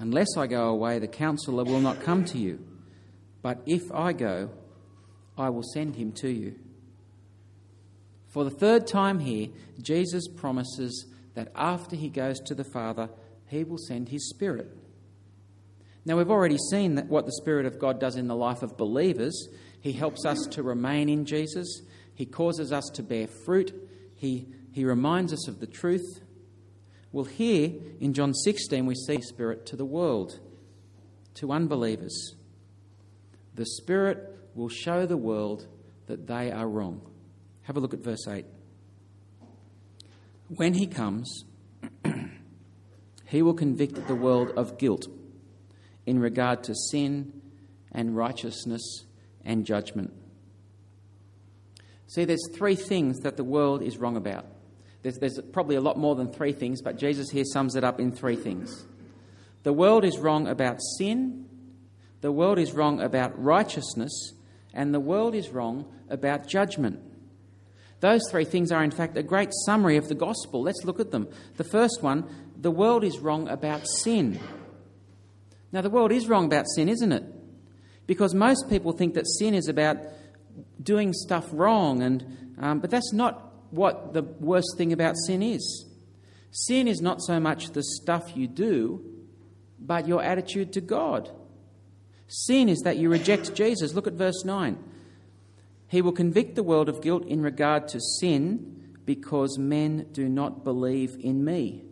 Unless 0.00 0.36
I 0.36 0.48
go 0.48 0.70
away, 0.70 0.98
the 0.98 1.06
counselor 1.06 1.62
will 1.62 1.78
not 1.78 2.02
come 2.02 2.24
to 2.24 2.38
you. 2.38 2.58
But 3.40 3.62
if 3.66 3.82
I 3.92 4.14
go, 4.14 4.50
I 5.38 5.48
will 5.50 5.62
send 5.62 5.94
him 5.94 6.10
to 6.14 6.28
you. 6.28 6.56
For 8.30 8.42
the 8.42 8.50
third 8.50 8.88
time 8.88 9.20
here, 9.20 9.50
Jesus 9.80 10.26
promises 10.26 11.06
that 11.34 11.52
after 11.54 11.94
he 11.94 12.08
goes 12.08 12.40
to 12.40 12.56
the 12.56 12.64
Father, 12.64 13.08
he 13.52 13.64
will 13.64 13.78
send 13.78 14.08
his 14.08 14.30
Spirit. 14.30 14.74
Now, 16.04 16.16
we've 16.16 16.30
already 16.30 16.58
seen 16.70 16.96
that 16.96 17.06
what 17.06 17.26
the 17.26 17.32
Spirit 17.32 17.66
of 17.66 17.78
God 17.78 18.00
does 18.00 18.16
in 18.16 18.26
the 18.26 18.34
life 18.34 18.62
of 18.62 18.76
believers. 18.76 19.48
He 19.80 19.92
helps 19.92 20.24
us 20.24 20.38
to 20.52 20.62
remain 20.62 21.08
in 21.08 21.26
Jesus, 21.26 21.82
He 22.14 22.26
causes 22.26 22.72
us 22.72 22.90
to 22.94 23.02
bear 23.02 23.28
fruit, 23.28 23.72
He, 24.16 24.48
he 24.72 24.84
reminds 24.84 25.32
us 25.32 25.46
of 25.48 25.60
the 25.60 25.66
truth. 25.66 26.20
Well, 27.12 27.26
here 27.26 27.72
in 28.00 28.14
John 28.14 28.32
16, 28.32 28.86
we 28.86 28.94
see 28.94 29.20
Spirit 29.20 29.66
to 29.66 29.76
the 29.76 29.84
world, 29.84 30.40
to 31.34 31.52
unbelievers. 31.52 32.34
The 33.54 33.66
Spirit 33.66 34.34
will 34.54 34.70
show 34.70 35.04
the 35.04 35.18
world 35.18 35.66
that 36.06 36.26
they 36.26 36.50
are 36.50 36.66
wrong. 36.66 37.02
Have 37.64 37.76
a 37.76 37.80
look 37.80 37.92
at 37.92 38.00
verse 38.00 38.26
8. 38.26 38.46
When 40.48 40.72
he 40.74 40.86
comes, 40.86 41.44
he 43.32 43.40
will 43.40 43.54
convict 43.54 44.06
the 44.06 44.14
world 44.14 44.50
of 44.56 44.76
guilt 44.76 45.06
in 46.04 46.18
regard 46.18 46.62
to 46.64 46.74
sin 46.74 47.32
and 47.90 48.14
righteousness 48.14 49.06
and 49.42 49.64
judgment. 49.64 50.12
See, 52.08 52.26
there's 52.26 52.46
three 52.54 52.74
things 52.74 53.20
that 53.20 53.38
the 53.38 53.44
world 53.44 53.80
is 53.80 53.96
wrong 53.96 54.18
about. 54.18 54.44
There's, 55.00 55.16
there's, 55.16 55.40
probably 55.50 55.76
a 55.76 55.80
lot 55.80 55.96
more 55.96 56.14
than 56.14 56.30
three 56.30 56.52
things, 56.52 56.82
but 56.82 56.98
Jesus 56.98 57.30
here 57.30 57.44
sums 57.46 57.74
it 57.74 57.82
up 57.82 57.98
in 57.98 58.12
three 58.12 58.36
things. 58.36 58.84
The 59.62 59.72
world 59.72 60.04
is 60.04 60.18
wrong 60.18 60.46
about 60.46 60.76
sin, 60.98 61.46
the 62.20 62.30
world 62.30 62.58
is 62.58 62.72
wrong 62.72 63.00
about 63.00 63.42
righteousness, 63.42 64.34
and 64.74 64.92
the 64.92 65.00
world 65.00 65.34
is 65.34 65.48
wrong 65.48 65.86
about 66.10 66.46
judgment. 66.46 67.00
Those 68.02 68.22
three 68.32 68.44
things 68.44 68.72
are, 68.72 68.82
in 68.82 68.90
fact, 68.90 69.16
a 69.16 69.22
great 69.22 69.50
summary 69.64 69.96
of 69.96 70.08
the 70.08 70.16
gospel. 70.16 70.60
Let's 70.60 70.84
look 70.84 70.98
at 70.98 71.12
them. 71.12 71.28
The 71.56 71.64
first 71.64 72.02
one 72.02 72.24
the 72.56 72.70
world 72.70 73.04
is 73.04 73.20
wrong 73.20 73.48
about 73.48 73.86
sin. 73.86 74.40
Now, 75.70 75.82
the 75.82 75.90
world 75.90 76.10
is 76.10 76.26
wrong 76.26 76.44
about 76.46 76.66
sin, 76.74 76.88
isn't 76.88 77.12
it? 77.12 77.22
Because 78.08 78.34
most 78.34 78.68
people 78.68 78.92
think 78.92 79.14
that 79.14 79.28
sin 79.38 79.54
is 79.54 79.68
about 79.68 79.98
doing 80.82 81.12
stuff 81.12 81.46
wrong, 81.52 82.02
and, 82.02 82.54
um, 82.58 82.80
but 82.80 82.90
that's 82.90 83.12
not 83.12 83.52
what 83.70 84.12
the 84.14 84.22
worst 84.22 84.74
thing 84.76 84.92
about 84.92 85.14
sin 85.26 85.40
is. 85.40 85.86
Sin 86.50 86.88
is 86.88 87.00
not 87.00 87.22
so 87.22 87.38
much 87.38 87.70
the 87.70 87.84
stuff 87.84 88.36
you 88.36 88.48
do, 88.48 89.00
but 89.78 90.08
your 90.08 90.22
attitude 90.24 90.72
to 90.72 90.80
God. 90.80 91.30
Sin 92.26 92.68
is 92.68 92.80
that 92.80 92.96
you 92.96 93.08
reject 93.08 93.54
Jesus. 93.54 93.94
Look 93.94 94.08
at 94.08 94.14
verse 94.14 94.44
9. 94.44 94.76
He 95.92 96.00
will 96.00 96.12
convict 96.12 96.54
the 96.54 96.62
world 96.62 96.88
of 96.88 97.02
guilt 97.02 97.26
in 97.26 97.42
regard 97.42 97.86
to 97.88 98.00
sin 98.00 98.94
because 99.04 99.58
men 99.58 100.06
do 100.12 100.26
not 100.26 100.64
believe 100.64 101.18
in 101.20 101.44
me. 101.44 101.84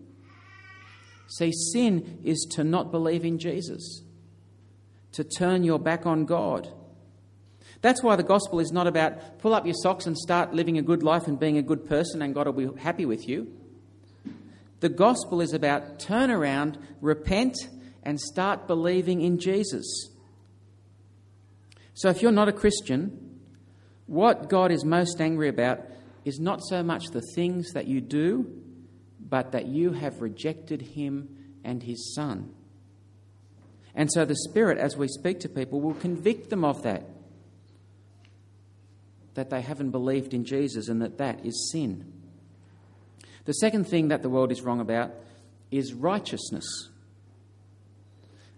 See, 1.28 1.52
sin 1.52 2.18
is 2.24 2.48
to 2.52 2.64
not 2.64 2.90
believe 2.90 3.26
in 3.26 3.38
Jesus, 3.38 4.02
to 5.12 5.22
turn 5.22 5.64
your 5.64 5.78
back 5.78 6.06
on 6.06 6.24
God. 6.24 6.72
That's 7.82 8.02
why 8.02 8.16
the 8.16 8.22
gospel 8.22 8.58
is 8.58 8.72
not 8.72 8.86
about 8.86 9.38
pull 9.38 9.52
up 9.52 9.66
your 9.66 9.74
socks 9.82 10.06
and 10.06 10.16
start 10.16 10.54
living 10.54 10.78
a 10.78 10.82
good 10.82 11.02
life 11.02 11.26
and 11.26 11.38
being 11.38 11.58
a 11.58 11.62
good 11.62 11.86
person 11.86 12.22
and 12.22 12.34
God 12.34 12.46
will 12.46 12.72
be 12.72 12.80
happy 12.80 13.04
with 13.04 13.28
you. 13.28 13.52
The 14.80 14.88
gospel 14.88 15.42
is 15.42 15.52
about 15.52 15.98
turn 16.00 16.30
around, 16.30 16.78
repent, 17.02 17.54
and 18.02 18.18
start 18.18 18.66
believing 18.66 19.20
in 19.20 19.38
Jesus. 19.38 20.08
So 21.92 22.08
if 22.08 22.22
you're 22.22 22.32
not 22.32 22.48
a 22.48 22.52
Christian, 22.52 23.29
what 24.10 24.48
God 24.48 24.72
is 24.72 24.84
most 24.84 25.20
angry 25.20 25.48
about 25.48 25.82
is 26.24 26.40
not 26.40 26.64
so 26.64 26.82
much 26.82 27.04
the 27.12 27.22
things 27.36 27.74
that 27.74 27.86
you 27.86 28.00
do, 28.00 28.44
but 29.20 29.52
that 29.52 29.66
you 29.66 29.92
have 29.92 30.20
rejected 30.20 30.82
Him 30.82 31.28
and 31.62 31.80
His 31.80 32.12
Son. 32.12 32.52
And 33.94 34.10
so 34.10 34.24
the 34.24 34.34
Spirit, 34.34 34.78
as 34.78 34.96
we 34.96 35.06
speak 35.06 35.38
to 35.40 35.48
people, 35.48 35.80
will 35.80 35.94
convict 35.94 36.50
them 36.50 36.64
of 36.64 36.82
that. 36.82 37.04
That 39.34 39.48
they 39.48 39.60
haven't 39.60 39.92
believed 39.92 40.34
in 40.34 40.44
Jesus 40.44 40.88
and 40.88 41.00
that 41.02 41.18
that 41.18 41.46
is 41.46 41.70
sin. 41.70 42.12
The 43.44 43.52
second 43.52 43.84
thing 43.84 44.08
that 44.08 44.22
the 44.22 44.28
world 44.28 44.50
is 44.50 44.62
wrong 44.62 44.80
about 44.80 45.12
is 45.70 45.94
righteousness. 45.94 46.88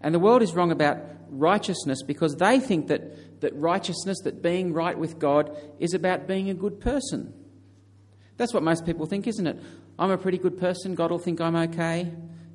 And 0.01 0.15
the 0.15 0.19
world 0.19 0.41
is 0.41 0.55
wrong 0.55 0.71
about 0.71 0.97
righteousness 1.29 2.01
because 2.01 2.37
they 2.37 2.59
think 2.59 2.87
that 2.87 3.32
that 3.43 3.55
righteousness, 3.55 4.19
that 4.23 4.41
being 4.41 4.73
right 4.73 4.97
with 4.97 5.19
God, 5.19 5.55
is 5.79 5.93
about 5.93 6.27
being 6.27 6.49
a 6.49 6.53
good 6.53 6.81
person. 6.81 7.33
That's 8.37 8.53
what 8.53 8.63
most 8.63 8.85
people 8.85 9.05
think, 9.05 9.27
isn't 9.27 9.45
it? 9.45 9.59
I'm 9.99 10.11
a 10.11 10.17
pretty 10.17 10.39
good 10.39 10.59
person. 10.59 10.95
God 10.95 11.11
will 11.11 11.19
think 11.19 11.39
I'm 11.39 11.55
okay. 11.55 12.11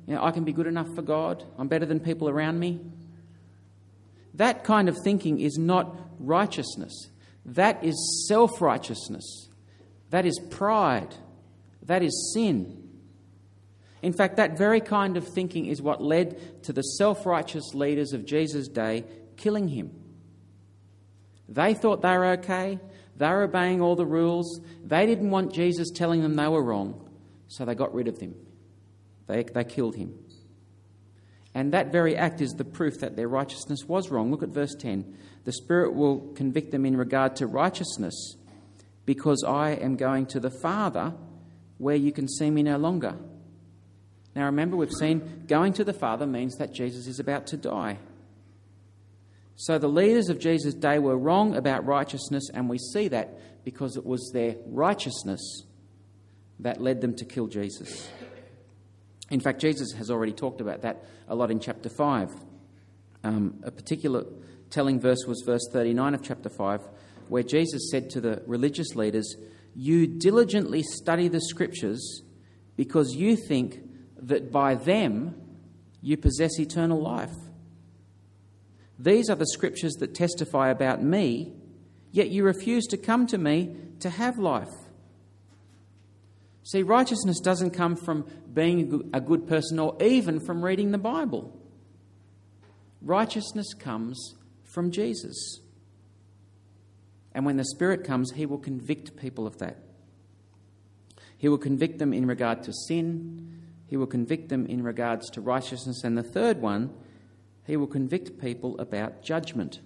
You 0.07 0.15
know, 0.15 0.23
I 0.23 0.31
can 0.31 0.43
be 0.43 0.51
good 0.51 0.67
enough 0.67 0.87
for 0.95 1.01
God. 1.01 1.43
I'm 1.57 1.67
better 1.67 1.85
than 1.85 1.99
people 1.99 2.27
around 2.27 2.59
me. 2.59 2.79
That 4.33 4.63
kind 4.63 4.89
of 4.89 4.97
thinking 5.03 5.39
is 5.39 5.57
not 5.57 5.95
righteousness. 6.19 7.09
That 7.45 7.83
is 7.83 8.25
self 8.27 8.61
righteousness. 8.61 9.49
That 10.09 10.25
is 10.25 10.39
pride. 10.49 11.15
That 11.83 12.03
is 12.03 12.31
sin. 12.33 12.89
In 14.01 14.13
fact, 14.13 14.37
that 14.37 14.57
very 14.57 14.81
kind 14.81 15.17
of 15.17 15.27
thinking 15.27 15.65
is 15.65 15.81
what 15.81 16.01
led 16.01 16.63
to 16.63 16.73
the 16.73 16.81
self 16.81 17.25
righteous 17.25 17.73
leaders 17.73 18.13
of 18.13 18.25
Jesus' 18.25 18.67
day 18.67 19.05
killing 19.37 19.67
him. 19.67 19.98
They 21.49 21.73
thought 21.73 22.01
they 22.01 22.17
were 22.17 22.31
okay. 22.33 22.79
They 23.17 23.27
were 23.27 23.43
obeying 23.43 23.81
all 23.81 23.95
the 23.95 24.05
rules. 24.05 24.61
They 24.85 25.05
didn't 25.05 25.31
want 25.31 25.53
Jesus 25.53 25.89
telling 25.91 26.21
them 26.21 26.35
they 26.35 26.47
were 26.47 26.63
wrong, 26.63 27.09
so 27.47 27.65
they 27.65 27.75
got 27.75 27.93
rid 27.93 28.07
of 28.07 28.17
him. 28.19 28.35
They, 29.27 29.43
they 29.43 29.63
killed 29.63 29.95
him. 29.95 30.13
And 31.53 31.73
that 31.73 31.91
very 31.91 32.15
act 32.15 32.41
is 32.41 32.51
the 32.53 32.63
proof 32.63 32.99
that 32.99 33.15
their 33.15 33.27
righteousness 33.27 33.83
was 33.85 34.09
wrong. 34.09 34.31
Look 34.31 34.43
at 34.43 34.49
verse 34.49 34.75
10. 34.75 35.17
The 35.43 35.51
Spirit 35.51 35.95
will 35.95 36.19
convict 36.35 36.71
them 36.71 36.85
in 36.85 36.95
regard 36.95 37.35
to 37.37 37.47
righteousness, 37.47 38.35
because 39.05 39.43
I 39.43 39.71
am 39.71 39.95
going 39.95 40.27
to 40.27 40.39
the 40.39 40.51
Father 40.51 41.13
where 41.77 41.95
you 41.95 42.11
can 42.11 42.27
see 42.27 42.51
me 42.51 42.61
no 42.61 42.77
longer. 42.77 43.15
Now 44.35 44.45
remember, 44.45 44.77
we've 44.77 44.91
seen 44.91 45.45
going 45.47 45.73
to 45.73 45.83
the 45.83 45.93
Father 45.93 46.27
means 46.27 46.57
that 46.57 46.73
Jesus 46.73 47.07
is 47.07 47.19
about 47.19 47.47
to 47.47 47.57
die. 47.57 47.97
So 49.59 49.77
the 49.77 49.89
leaders 49.89 50.29
of 50.29 50.39
Jesus' 50.39 50.73
day 50.73 50.99
were 50.99 51.17
wrong 51.17 51.53
about 51.53 51.85
righteousness, 51.85 52.49
and 52.53 52.69
we 52.69 52.77
see 52.77 53.09
that 53.09 53.65
because 53.65 53.97
it 53.97 54.05
was 54.05 54.31
their 54.33 54.55
righteousness 54.65 55.63
that 56.59 56.79
led 56.79 57.01
them 57.01 57.13
to 57.17 57.25
kill 57.25 57.47
Jesus. 57.47 58.09
In 59.29 59.41
fact, 59.41 59.59
Jesus 59.59 59.91
has 59.97 60.09
already 60.09 60.31
talked 60.31 60.61
about 60.61 60.83
that 60.83 61.03
a 61.27 61.35
lot 61.35 61.51
in 61.51 61.59
chapter 61.59 61.89
5. 61.89 62.29
Um, 63.25 63.59
a 63.63 63.69
particular 63.69 64.23
telling 64.69 64.97
verse 64.97 65.25
was 65.27 65.43
verse 65.45 65.67
39 65.73 66.13
of 66.13 66.23
chapter 66.23 66.47
5, 66.47 66.79
where 67.27 67.43
Jesus 67.43 67.91
said 67.91 68.09
to 68.11 68.21
the 68.21 68.41
religious 68.47 68.95
leaders, 68.95 69.35
You 69.75 70.07
diligently 70.07 70.83
study 70.83 71.27
the 71.27 71.41
scriptures 71.41 72.21
because 72.77 73.13
you 73.13 73.35
think 73.35 73.81
that 74.21 74.53
by 74.53 74.75
them 74.75 75.35
you 76.01 76.15
possess 76.15 76.57
eternal 76.61 77.01
life. 77.01 77.35
These 78.99 79.29
are 79.29 79.35
the 79.35 79.47
scriptures 79.47 79.93
that 79.95 80.13
testify 80.13 80.69
about 80.69 81.01
me, 81.01 81.53
yet 82.11 82.29
you 82.29 82.43
refuse 82.43 82.85
to 82.87 82.97
come 82.97 83.25
to 83.27 83.37
me 83.37 83.75
to 84.01 84.09
have 84.09 84.37
life. 84.37 84.67
See, 86.63 86.83
righteousness 86.83 87.39
doesn't 87.39 87.71
come 87.71 87.95
from 87.95 88.27
being 88.53 89.09
a 89.13 89.21
good 89.21 89.47
person 89.47 89.79
or 89.79 89.95
even 90.03 90.39
from 90.39 90.63
reading 90.63 90.91
the 90.91 90.97
Bible. 90.97 91.57
Righteousness 93.01 93.73
comes 93.73 94.35
from 94.65 94.91
Jesus. 94.91 95.61
And 97.33 97.45
when 97.45 97.57
the 97.57 97.65
Spirit 97.65 98.03
comes, 98.03 98.33
He 98.33 98.45
will 98.45 98.57
convict 98.57 99.15
people 99.15 99.47
of 99.47 99.57
that. 99.59 99.77
He 101.37 101.47
will 101.47 101.57
convict 101.57 101.99
them 101.99 102.13
in 102.13 102.25
regard 102.25 102.63
to 102.63 102.73
sin, 102.73 103.61
He 103.87 103.95
will 103.95 104.07
convict 104.07 104.49
them 104.49 104.65
in 104.65 104.83
regards 104.83 105.29
to 105.31 105.41
righteousness, 105.41 106.03
and 106.03 106.17
the 106.17 106.23
third 106.23 106.61
one 106.61 106.93
he 107.69 107.77
will 107.77 107.85
convict 107.85 108.41
people 108.41 108.79
about 108.79 109.21
judgment. 109.21 109.79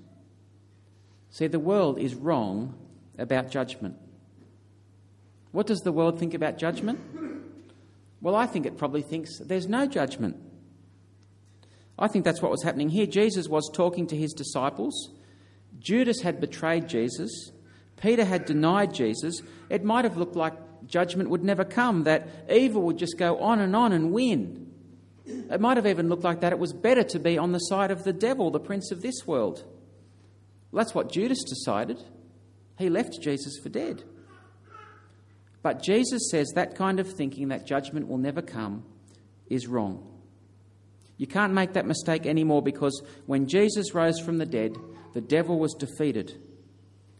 See, 1.30 1.48
the 1.48 1.60
world 1.60 2.00
is 2.00 2.16
wrong 2.16 2.76
about 3.18 3.52
judgment. 3.52 3.98
What 5.52 5.68
does 5.68 5.82
the 5.82 5.92
world 5.92 6.18
think 6.18 6.34
about 6.34 6.58
judgment? 6.58 7.02
Well, 8.22 8.36
I 8.36 8.46
think 8.46 8.66
it 8.66 8.78
probably 8.78 9.02
thinks 9.02 9.38
there's 9.40 9.68
no 9.68 9.86
judgment. 9.86 10.38
I 12.00 12.08
think 12.08 12.24
that's 12.24 12.42
what 12.42 12.52
was 12.52 12.64
happening 12.64 12.88
here. 12.88 13.06
Jesus 13.06 13.50
was 13.50 13.70
talking 13.74 14.08
to 14.08 14.16
his 14.16 14.32
disciples. 14.32 15.10
Judas 15.78 16.22
had 16.22 16.40
betrayed 16.40 16.88
Jesus. 16.88 17.52
Peter 17.98 18.24
had 18.24 18.46
denied 18.46 18.94
Jesus. 18.94 19.42
It 19.70 19.84
might 19.84 20.06
have 20.06 20.16
looked 20.16 20.38
like 20.38 20.54
judgment 20.88 21.30
would 21.30 21.44
never 21.44 21.66
come, 21.66 22.04
that 22.06 22.30
evil 22.50 22.84
would 22.84 22.98
just 22.98 23.18
go 23.18 23.40
on 23.40 23.60
and 23.60 23.76
on 23.76 23.92
and 23.92 24.14
win. 24.14 24.63
It 25.26 25.62
might 25.62 25.78
have 25.78 25.88
even 25.88 26.10
looked 26.10 26.24
like 26.24 26.42
that 26.42 26.52
it 26.52 26.60
was 26.60 26.74
better 26.74 27.04
to 27.04 27.20
be 27.20 27.38
on 27.38 27.52
the 27.52 27.60
side 27.60 27.92
of 27.92 28.04
the 28.04 28.14
devil, 28.14 28.52
the 28.52 28.60
prince 28.60 28.92
of 28.92 29.02
this 29.02 29.26
world. 29.26 29.64
Well, 30.72 30.84
that's 30.84 30.96
what 30.96 31.12
Judas 31.12 31.44
decided. 31.44 32.04
He 32.78 32.90
left 32.90 33.22
Jesus 33.22 33.58
for 33.62 33.70
dead. 33.70 34.04
But 35.62 35.82
Jesus 35.82 36.30
says 36.30 36.52
that 36.56 36.76
kind 36.76 37.00
of 37.00 37.10
thinking, 37.10 37.48
that 37.48 37.66
judgment 37.66 38.10
will 38.10 38.18
never 38.18 38.42
come, 38.42 38.84
is 39.48 39.68
wrong. 39.68 40.10
You 41.18 41.28
can't 41.28 41.54
make 41.54 41.74
that 41.74 41.86
mistake 41.86 42.26
anymore 42.26 42.62
because 42.62 43.02
when 43.28 43.48
Jesus 43.48 43.94
rose 43.94 44.20
from 44.20 44.40
the 44.40 44.46
dead, 44.46 44.76
the 45.14 45.22
devil 45.22 45.58
was 45.58 45.74
defeated. 45.74 46.38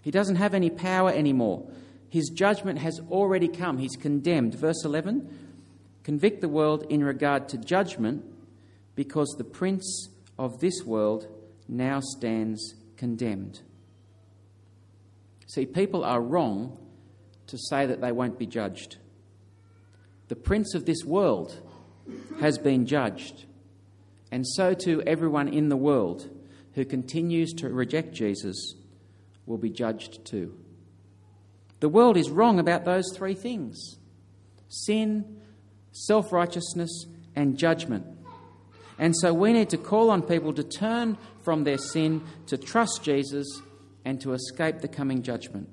He 0.02 0.12
doesn't 0.12 0.36
have 0.36 0.54
any 0.54 0.70
power 0.70 1.10
anymore. 1.10 1.70
His 2.10 2.30
judgment 2.30 2.80
has 2.80 3.00
already 3.10 3.48
come. 3.48 3.78
He's 3.78 3.96
condemned. 3.96 4.56
Verse 4.56 4.84
11 4.84 5.43
convict 6.04 6.42
the 6.42 6.50
world 6.50 6.86
in 6.90 7.04
regard 7.04 7.48
to 7.50 7.58
judgment 7.58 8.24
because 8.96 9.34
the 9.38 9.44
prince 9.44 10.10
of 10.38 10.60
this 10.60 10.84
world 10.84 11.28
now 11.68 12.00
stands 12.00 12.76
condemned. 12.98 13.62
See, 15.48 15.66
people 15.66 16.04
are 16.04 16.22
wrong 16.22 16.78
to 17.48 17.58
say 17.58 17.86
that 17.86 18.02
they 18.02 18.12
won't 18.12 18.40
be 18.40 18.46
judged. 18.46 18.98
The 20.28 20.36
prince 20.36 20.74
of 20.74 20.86
this 20.86 21.04
world 21.04 21.60
has 22.40 22.58
been 22.58 22.86
judged, 22.86 23.46
and 24.32 24.48
so 24.48 24.74
too 24.74 25.02
everyone 25.06 25.48
in 25.48 25.70
the 25.70 25.78
world 25.78 26.30
who 26.74 26.86
continues 26.86 27.54
to 27.54 27.70
reject 27.70 28.14
Jesus 28.14 28.76
will 29.46 29.58
be 29.58 29.70
judged 29.70 30.26
too. 30.26 30.58
The 31.82 31.90
world 31.90 32.18
is 32.18 32.30
wrong 32.30 32.60
about 32.60 32.86
those 32.86 33.06
three 33.16 33.36
things 33.36 33.98
sin, 34.70 35.42
self 35.94 36.34
righteousness, 36.34 37.06
and 37.36 37.58
judgment. 37.58 38.06
And 39.00 39.16
so 39.16 39.34
we 39.34 39.54
need 39.54 39.70
to 39.70 39.78
call 39.78 40.12
on 40.12 40.22
people 40.22 40.54
to 40.54 40.64
turn 40.64 41.18
from 41.44 41.64
their 41.64 41.78
sin, 41.78 42.22
to 42.48 42.58
trust 42.58 43.02
Jesus, 43.04 43.62
and 44.06 44.22
to 44.22 44.34
escape 44.34 44.80
the 44.80 44.88
coming 44.88 45.24
judgment. 45.24 45.70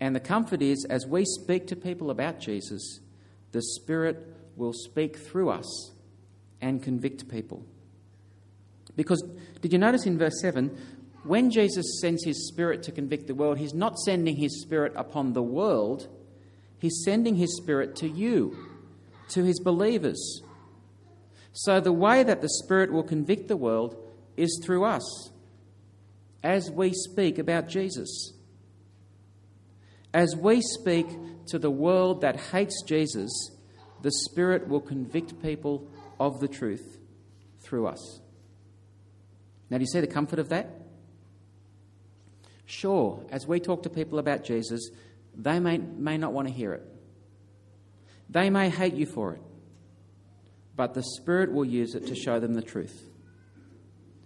And 0.00 0.14
the 0.14 0.20
comfort 0.20 0.62
is, 0.62 0.86
as 0.88 1.06
we 1.06 1.24
speak 1.24 1.66
to 1.68 1.76
people 1.76 2.10
about 2.10 2.38
Jesus, 2.38 3.00
the 3.52 3.62
Spirit 3.62 4.24
will 4.56 4.72
speak 4.72 5.16
through 5.16 5.50
us 5.50 5.92
and 6.60 6.82
convict 6.82 7.28
people. 7.28 7.64
Because, 8.94 9.22
did 9.60 9.72
you 9.72 9.78
notice 9.78 10.06
in 10.06 10.18
verse 10.18 10.40
7? 10.40 10.76
When 11.24 11.50
Jesus 11.50 12.00
sends 12.00 12.24
his 12.24 12.48
Spirit 12.48 12.82
to 12.84 12.92
convict 12.92 13.26
the 13.26 13.34
world, 13.34 13.58
he's 13.58 13.74
not 13.74 13.98
sending 13.98 14.36
his 14.36 14.62
Spirit 14.62 14.92
upon 14.96 15.32
the 15.32 15.42
world, 15.42 16.08
He's 16.78 17.02
sending 17.04 17.36
His 17.36 17.56
Spirit 17.56 17.96
to 17.96 18.08
you, 18.08 18.56
to 19.30 19.44
His 19.44 19.60
believers. 19.60 20.42
So 21.52 21.80
the 21.80 21.92
way 21.92 22.22
that 22.22 22.40
the 22.40 22.48
Spirit 22.48 22.92
will 22.92 23.02
convict 23.02 23.48
the 23.48 23.56
world 23.56 23.96
is 24.36 24.60
through 24.64 24.84
us, 24.84 25.30
as 26.42 26.70
we 26.70 26.92
speak 26.92 27.38
about 27.38 27.68
Jesus. 27.68 28.32
As 30.14 30.36
we 30.36 30.60
speak 30.60 31.06
to 31.48 31.58
the 31.58 31.70
world 31.70 32.20
that 32.20 32.36
hates 32.36 32.82
Jesus, 32.86 33.50
the 34.02 34.12
Spirit 34.12 34.68
will 34.68 34.80
convict 34.80 35.42
people 35.42 35.88
of 36.20 36.40
the 36.40 36.48
truth 36.48 36.98
through 37.60 37.88
us. 37.88 38.20
Now, 39.70 39.78
do 39.78 39.82
you 39.82 39.88
see 39.88 40.00
the 40.00 40.06
comfort 40.06 40.38
of 40.38 40.48
that? 40.48 40.70
Sure, 42.64 43.24
as 43.30 43.46
we 43.46 43.60
talk 43.60 43.82
to 43.82 43.90
people 43.90 44.18
about 44.18 44.44
Jesus, 44.44 44.90
they 45.38 45.60
may, 45.60 45.78
may 45.78 46.18
not 46.18 46.32
want 46.32 46.48
to 46.48 46.52
hear 46.52 46.72
it. 46.72 46.82
They 48.28 48.50
may 48.50 48.68
hate 48.68 48.94
you 48.94 49.06
for 49.06 49.34
it. 49.34 49.42
But 50.76 50.94
the 50.94 51.02
Spirit 51.02 51.52
will 51.52 51.64
use 51.64 51.94
it 51.94 52.06
to 52.08 52.14
show 52.14 52.40
them 52.40 52.54
the 52.54 52.62
truth. 52.62 53.08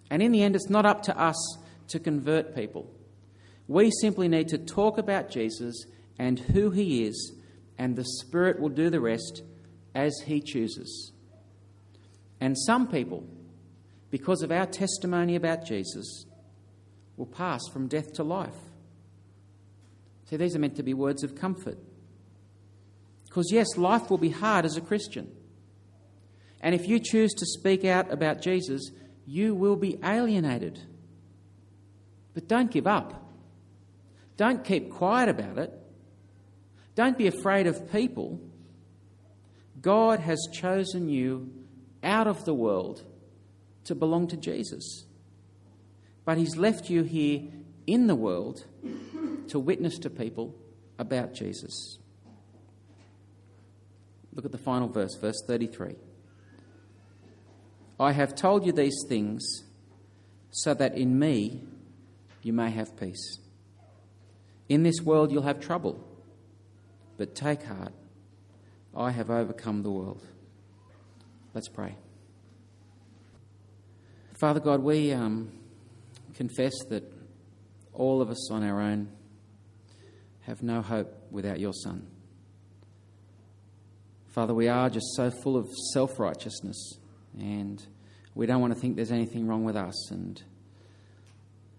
And 0.09 0.21
in 0.21 0.31
the 0.31 0.43
end, 0.43 0.55
it's 0.55 0.69
not 0.69 0.85
up 0.85 1.03
to 1.03 1.17
us 1.17 1.57
to 1.89 1.99
convert 1.99 2.55
people. 2.55 2.91
We 3.67 3.91
simply 4.01 4.27
need 4.27 4.49
to 4.49 4.57
talk 4.57 4.97
about 4.97 5.29
Jesus 5.29 5.85
and 6.19 6.37
who 6.37 6.71
he 6.71 7.05
is, 7.05 7.33
and 7.77 7.95
the 7.95 8.05
Spirit 8.05 8.59
will 8.59 8.69
do 8.69 8.89
the 8.89 8.99
rest 8.99 9.43
as 9.95 10.13
he 10.25 10.41
chooses. 10.41 11.11
And 12.39 12.57
some 12.57 12.87
people, 12.87 13.25
because 14.11 14.41
of 14.41 14.51
our 14.51 14.65
testimony 14.65 15.35
about 15.35 15.65
Jesus, 15.65 16.25
will 17.15 17.25
pass 17.25 17.61
from 17.71 17.87
death 17.87 18.13
to 18.13 18.23
life. 18.23 18.57
See, 20.29 20.37
these 20.37 20.55
are 20.55 20.59
meant 20.59 20.75
to 20.77 20.83
be 20.83 20.93
words 20.93 21.23
of 21.23 21.35
comfort. 21.35 21.77
Because, 23.25 23.51
yes, 23.51 23.77
life 23.77 24.09
will 24.09 24.17
be 24.17 24.29
hard 24.29 24.65
as 24.65 24.77
a 24.77 24.81
Christian. 24.81 25.31
And 26.61 26.73
if 26.73 26.87
you 26.87 26.99
choose 26.99 27.33
to 27.33 27.45
speak 27.45 27.83
out 27.83 28.11
about 28.11 28.41
Jesus, 28.41 28.91
you 29.25 29.53
will 29.53 29.75
be 29.75 29.97
alienated. 30.03 30.79
But 32.33 32.47
don't 32.47 32.71
give 32.71 32.87
up. 32.87 33.21
Don't 34.37 34.63
keep 34.63 34.89
quiet 34.89 35.29
about 35.29 35.57
it. 35.57 35.71
Don't 36.95 37.17
be 37.17 37.27
afraid 37.27 37.67
of 37.67 37.91
people. 37.91 38.39
God 39.81 40.19
has 40.19 40.47
chosen 40.53 41.09
you 41.09 41.51
out 42.03 42.27
of 42.27 42.45
the 42.45 42.53
world 42.53 43.03
to 43.85 43.95
belong 43.95 44.27
to 44.27 44.37
Jesus. 44.37 45.05
But 46.25 46.37
He's 46.37 46.55
left 46.55 46.89
you 46.89 47.03
here 47.03 47.41
in 47.85 48.07
the 48.07 48.15
world 48.15 48.65
to 49.49 49.59
witness 49.59 49.97
to 49.99 50.09
people 50.09 50.55
about 50.97 51.33
Jesus. 51.33 51.97
Look 54.33 54.45
at 54.45 54.51
the 54.51 54.57
final 54.57 54.87
verse, 54.87 55.15
verse 55.19 55.41
33. 55.45 55.95
I 57.99 58.11
have 58.11 58.35
told 58.35 58.65
you 58.65 58.71
these 58.71 59.05
things 59.07 59.63
so 60.51 60.73
that 60.73 60.97
in 60.97 61.17
me 61.17 61.63
you 62.41 62.53
may 62.53 62.71
have 62.71 62.97
peace. 62.97 63.39
In 64.69 64.83
this 64.83 65.01
world 65.01 65.31
you'll 65.31 65.43
have 65.43 65.59
trouble, 65.59 66.03
but 67.17 67.35
take 67.35 67.63
heart. 67.63 67.93
I 68.95 69.11
have 69.11 69.29
overcome 69.29 69.83
the 69.83 69.91
world. 69.91 70.21
Let's 71.53 71.69
pray. 71.69 71.95
Father 74.39 74.59
God, 74.59 74.81
we 74.81 75.11
um, 75.13 75.51
confess 76.33 76.73
that 76.89 77.03
all 77.93 78.21
of 78.21 78.29
us 78.29 78.51
on 78.51 78.63
our 78.63 78.81
own 78.81 79.09
have 80.45 80.61
no 80.61 80.81
hope 80.81 81.27
without 81.31 81.59
your 81.59 81.73
Son. 81.73 82.07
Father, 84.27 84.53
we 84.53 84.67
are 84.67 84.89
just 84.89 85.15
so 85.15 85.29
full 85.29 85.55
of 85.55 85.67
self 85.93 86.19
righteousness 86.19 86.97
and 87.39 87.85
we 88.35 88.45
don't 88.45 88.61
want 88.61 88.73
to 88.73 88.79
think 88.79 88.95
there's 88.95 89.11
anything 89.11 89.47
wrong 89.47 89.63
with 89.63 89.75
us. 89.75 90.11
And 90.11 90.41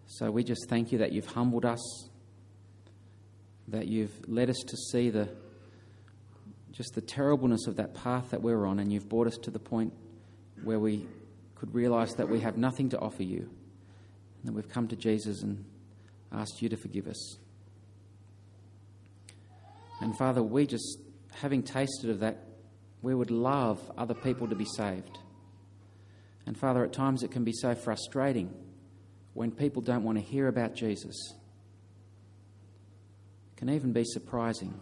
so 0.07 0.31
we 0.31 0.44
just 0.44 0.68
thank 0.68 0.92
you 0.92 0.98
that 0.98 1.12
you've 1.12 1.27
humbled 1.27 1.64
us, 1.64 2.09
that 3.68 3.88
you've 3.88 4.12
led 4.29 4.50
us 4.50 4.59
to 4.66 4.77
see 4.77 5.11
the 5.11 5.29
just 6.72 6.94
the 6.96 7.00
terribleness 7.00 7.68
of 7.68 7.77
that 7.77 7.94
path 7.94 8.31
that 8.31 8.42
we're 8.42 8.66
on, 8.66 8.81
and 8.81 8.92
you've 8.92 9.09
brought 9.09 9.29
us 9.29 9.38
to 9.38 9.50
the 9.50 9.61
point 9.61 9.92
where 10.64 10.81
we 10.81 11.07
could 11.55 11.72
realize 11.72 12.14
that 12.14 12.29
we 12.29 12.40
have 12.40 12.57
nothing 12.57 12.88
to 12.88 12.98
offer 12.98 13.22
you, 13.22 13.38
and 13.38 14.48
that 14.48 14.53
we've 14.53 14.68
come 14.68 14.88
to 14.88 14.96
Jesus 14.96 15.42
and 15.42 15.64
asked 16.33 16.61
you 16.61 16.68
to 16.68 16.77
forgive 16.77 17.07
us. 17.07 17.38
And 20.05 20.14
Father, 20.14 20.43
we 20.43 20.67
just, 20.67 20.99
having 21.33 21.62
tasted 21.62 22.11
of 22.11 22.21
that, 22.21 22.45
we 23.01 23.14
would 23.14 23.31
love 23.31 23.81
other 23.97 24.12
people 24.12 24.47
to 24.49 24.55
be 24.55 24.67
saved. 24.67 25.19
And 26.45 26.59
Father, 26.59 26.85
at 26.85 26.93
times 26.93 27.23
it 27.23 27.31
can 27.31 27.43
be 27.43 27.55
so 27.55 27.75
frustrating 27.75 28.53
when 29.33 29.51
people 29.51 29.81
don't 29.81 30.03
want 30.03 30.19
to 30.19 30.23
hear 30.23 30.47
about 30.47 30.75
Jesus. 30.75 31.17
It 33.53 33.57
can 33.57 33.71
even 33.71 33.95
be 33.95 34.05
surprising. 34.05 34.79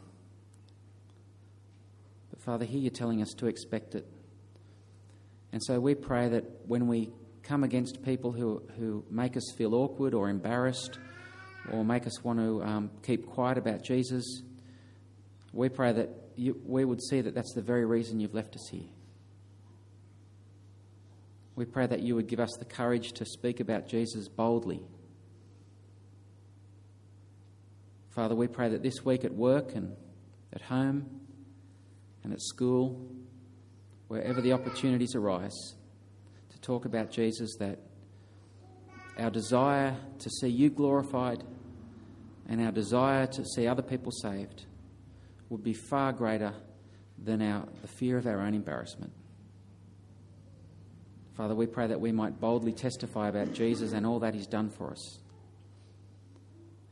But 2.30 2.42
Father, 2.42 2.64
here 2.64 2.80
you're 2.80 2.90
telling 2.90 3.22
us 3.22 3.32
to 3.34 3.46
expect 3.46 3.94
it. 3.94 4.04
And 5.52 5.62
so 5.62 5.78
we 5.78 5.94
pray 5.94 6.30
that 6.30 6.66
when 6.66 6.88
we 6.88 7.10
come 7.44 7.62
against 7.62 8.02
people 8.02 8.32
who, 8.32 8.60
who 8.76 9.04
make 9.08 9.36
us 9.36 9.52
feel 9.56 9.76
awkward 9.76 10.14
or 10.14 10.28
embarrassed 10.28 10.98
or 11.70 11.84
make 11.84 12.08
us 12.08 12.24
want 12.24 12.40
to 12.40 12.60
um, 12.64 12.90
keep 13.04 13.24
quiet 13.24 13.56
about 13.56 13.84
Jesus, 13.84 14.42
we 15.52 15.68
pray 15.68 15.92
that 15.92 16.08
you, 16.36 16.60
we 16.64 16.84
would 16.84 17.02
see 17.02 17.20
that 17.20 17.34
that's 17.34 17.52
the 17.54 17.62
very 17.62 17.84
reason 17.84 18.20
you've 18.20 18.34
left 18.34 18.56
us 18.56 18.68
here. 18.70 18.88
We 21.54 21.66
pray 21.66 21.86
that 21.86 22.00
you 22.00 22.14
would 22.14 22.28
give 22.28 22.40
us 22.40 22.56
the 22.58 22.64
courage 22.64 23.12
to 23.12 23.26
speak 23.26 23.60
about 23.60 23.86
Jesus 23.86 24.28
boldly. 24.28 24.80
Father, 28.10 28.34
we 28.34 28.46
pray 28.46 28.70
that 28.70 28.82
this 28.82 29.04
week 29.04 29.24
at 29.24 29.34
work 29.34 29.74
and 29.74 29.94
at 30.52 30.62
home 30.62 31.20
and 32.24 32.32
at 32.32 32.40
school, 32.40 33.06
wherever 34.08 34.40
the 34.40 34.52
opportunities 34.52 35.14
arise, 35.14 35.74
to 36.50 36.60
talk 36.60 36.84
about 36.84 37.10
Jesus, 37.10 37.56
that 37.58 37.78
our 39.18 39.30
desire 39.30 39.96
to 40.18 40.30
see 40.30 40.48
you 40.48 40.70
glorified 40.70 41.44
and 42.48 42.62
our 42.62 42.72
desire 42.72 43.26
to 43.26 43.44
see 43.44 43.66
other 43.66 43.82
people 43.82 44.10
saved 44.10 44.64
would 45.52 45.62
be 45.62 45.74
far 45.74 46.12
greater 46.12 46.54
than 47.22 47.42
our, 47.42 47.68
the 47.82 47.88
fear 47.88 48.16
of 48.16 48.26
our 48.26 48.40
own 48.40 48.54
embarrassment. 48.54 49.12
Father, 51.36 51.54
we 51.54 51.66
pray 51.66 51.86
that 51.86 52.00
we 52.00 52.10
might 52.10 52.40
boldly 52.40 52.72
testify 52.72 53.28
about 53.28 53.52
Jesus 53.52 53.92
and 53.92 54.06
all 54.06 54.18
that 54.20 54.32
He's 54.32 54.46
done 54.46 54.70
for 54.70 54.90
us. 54.90 55.18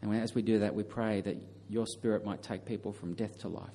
And 0.03 0.15
as 0.15 0.35
we 0.35 0.43
do 0.43 0.59
that, 0.59 0.75
we 0.75 0.83
pray 0.83 1.23
that 1.23 1.39
your 1.71 1.87
Spirit 1.87 2.25
might 2.25 2.43
take 2.43 2.67
people 2.67 2.93
from 2.93 3.15
death 3.15 3.39
to 3.41 3.49
life. 3.49 3.71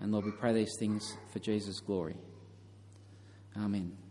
And 0.00 0.10
Lord, 0.10 0.24
we 0.24 0.32
pray 0.32 0.52
these 0.52 0.74
things 0.80 1.16
for 1.32 1.38
Jesus' 1.38 1.78
glory. 1.78 2.16
Amen. 3.56 4.01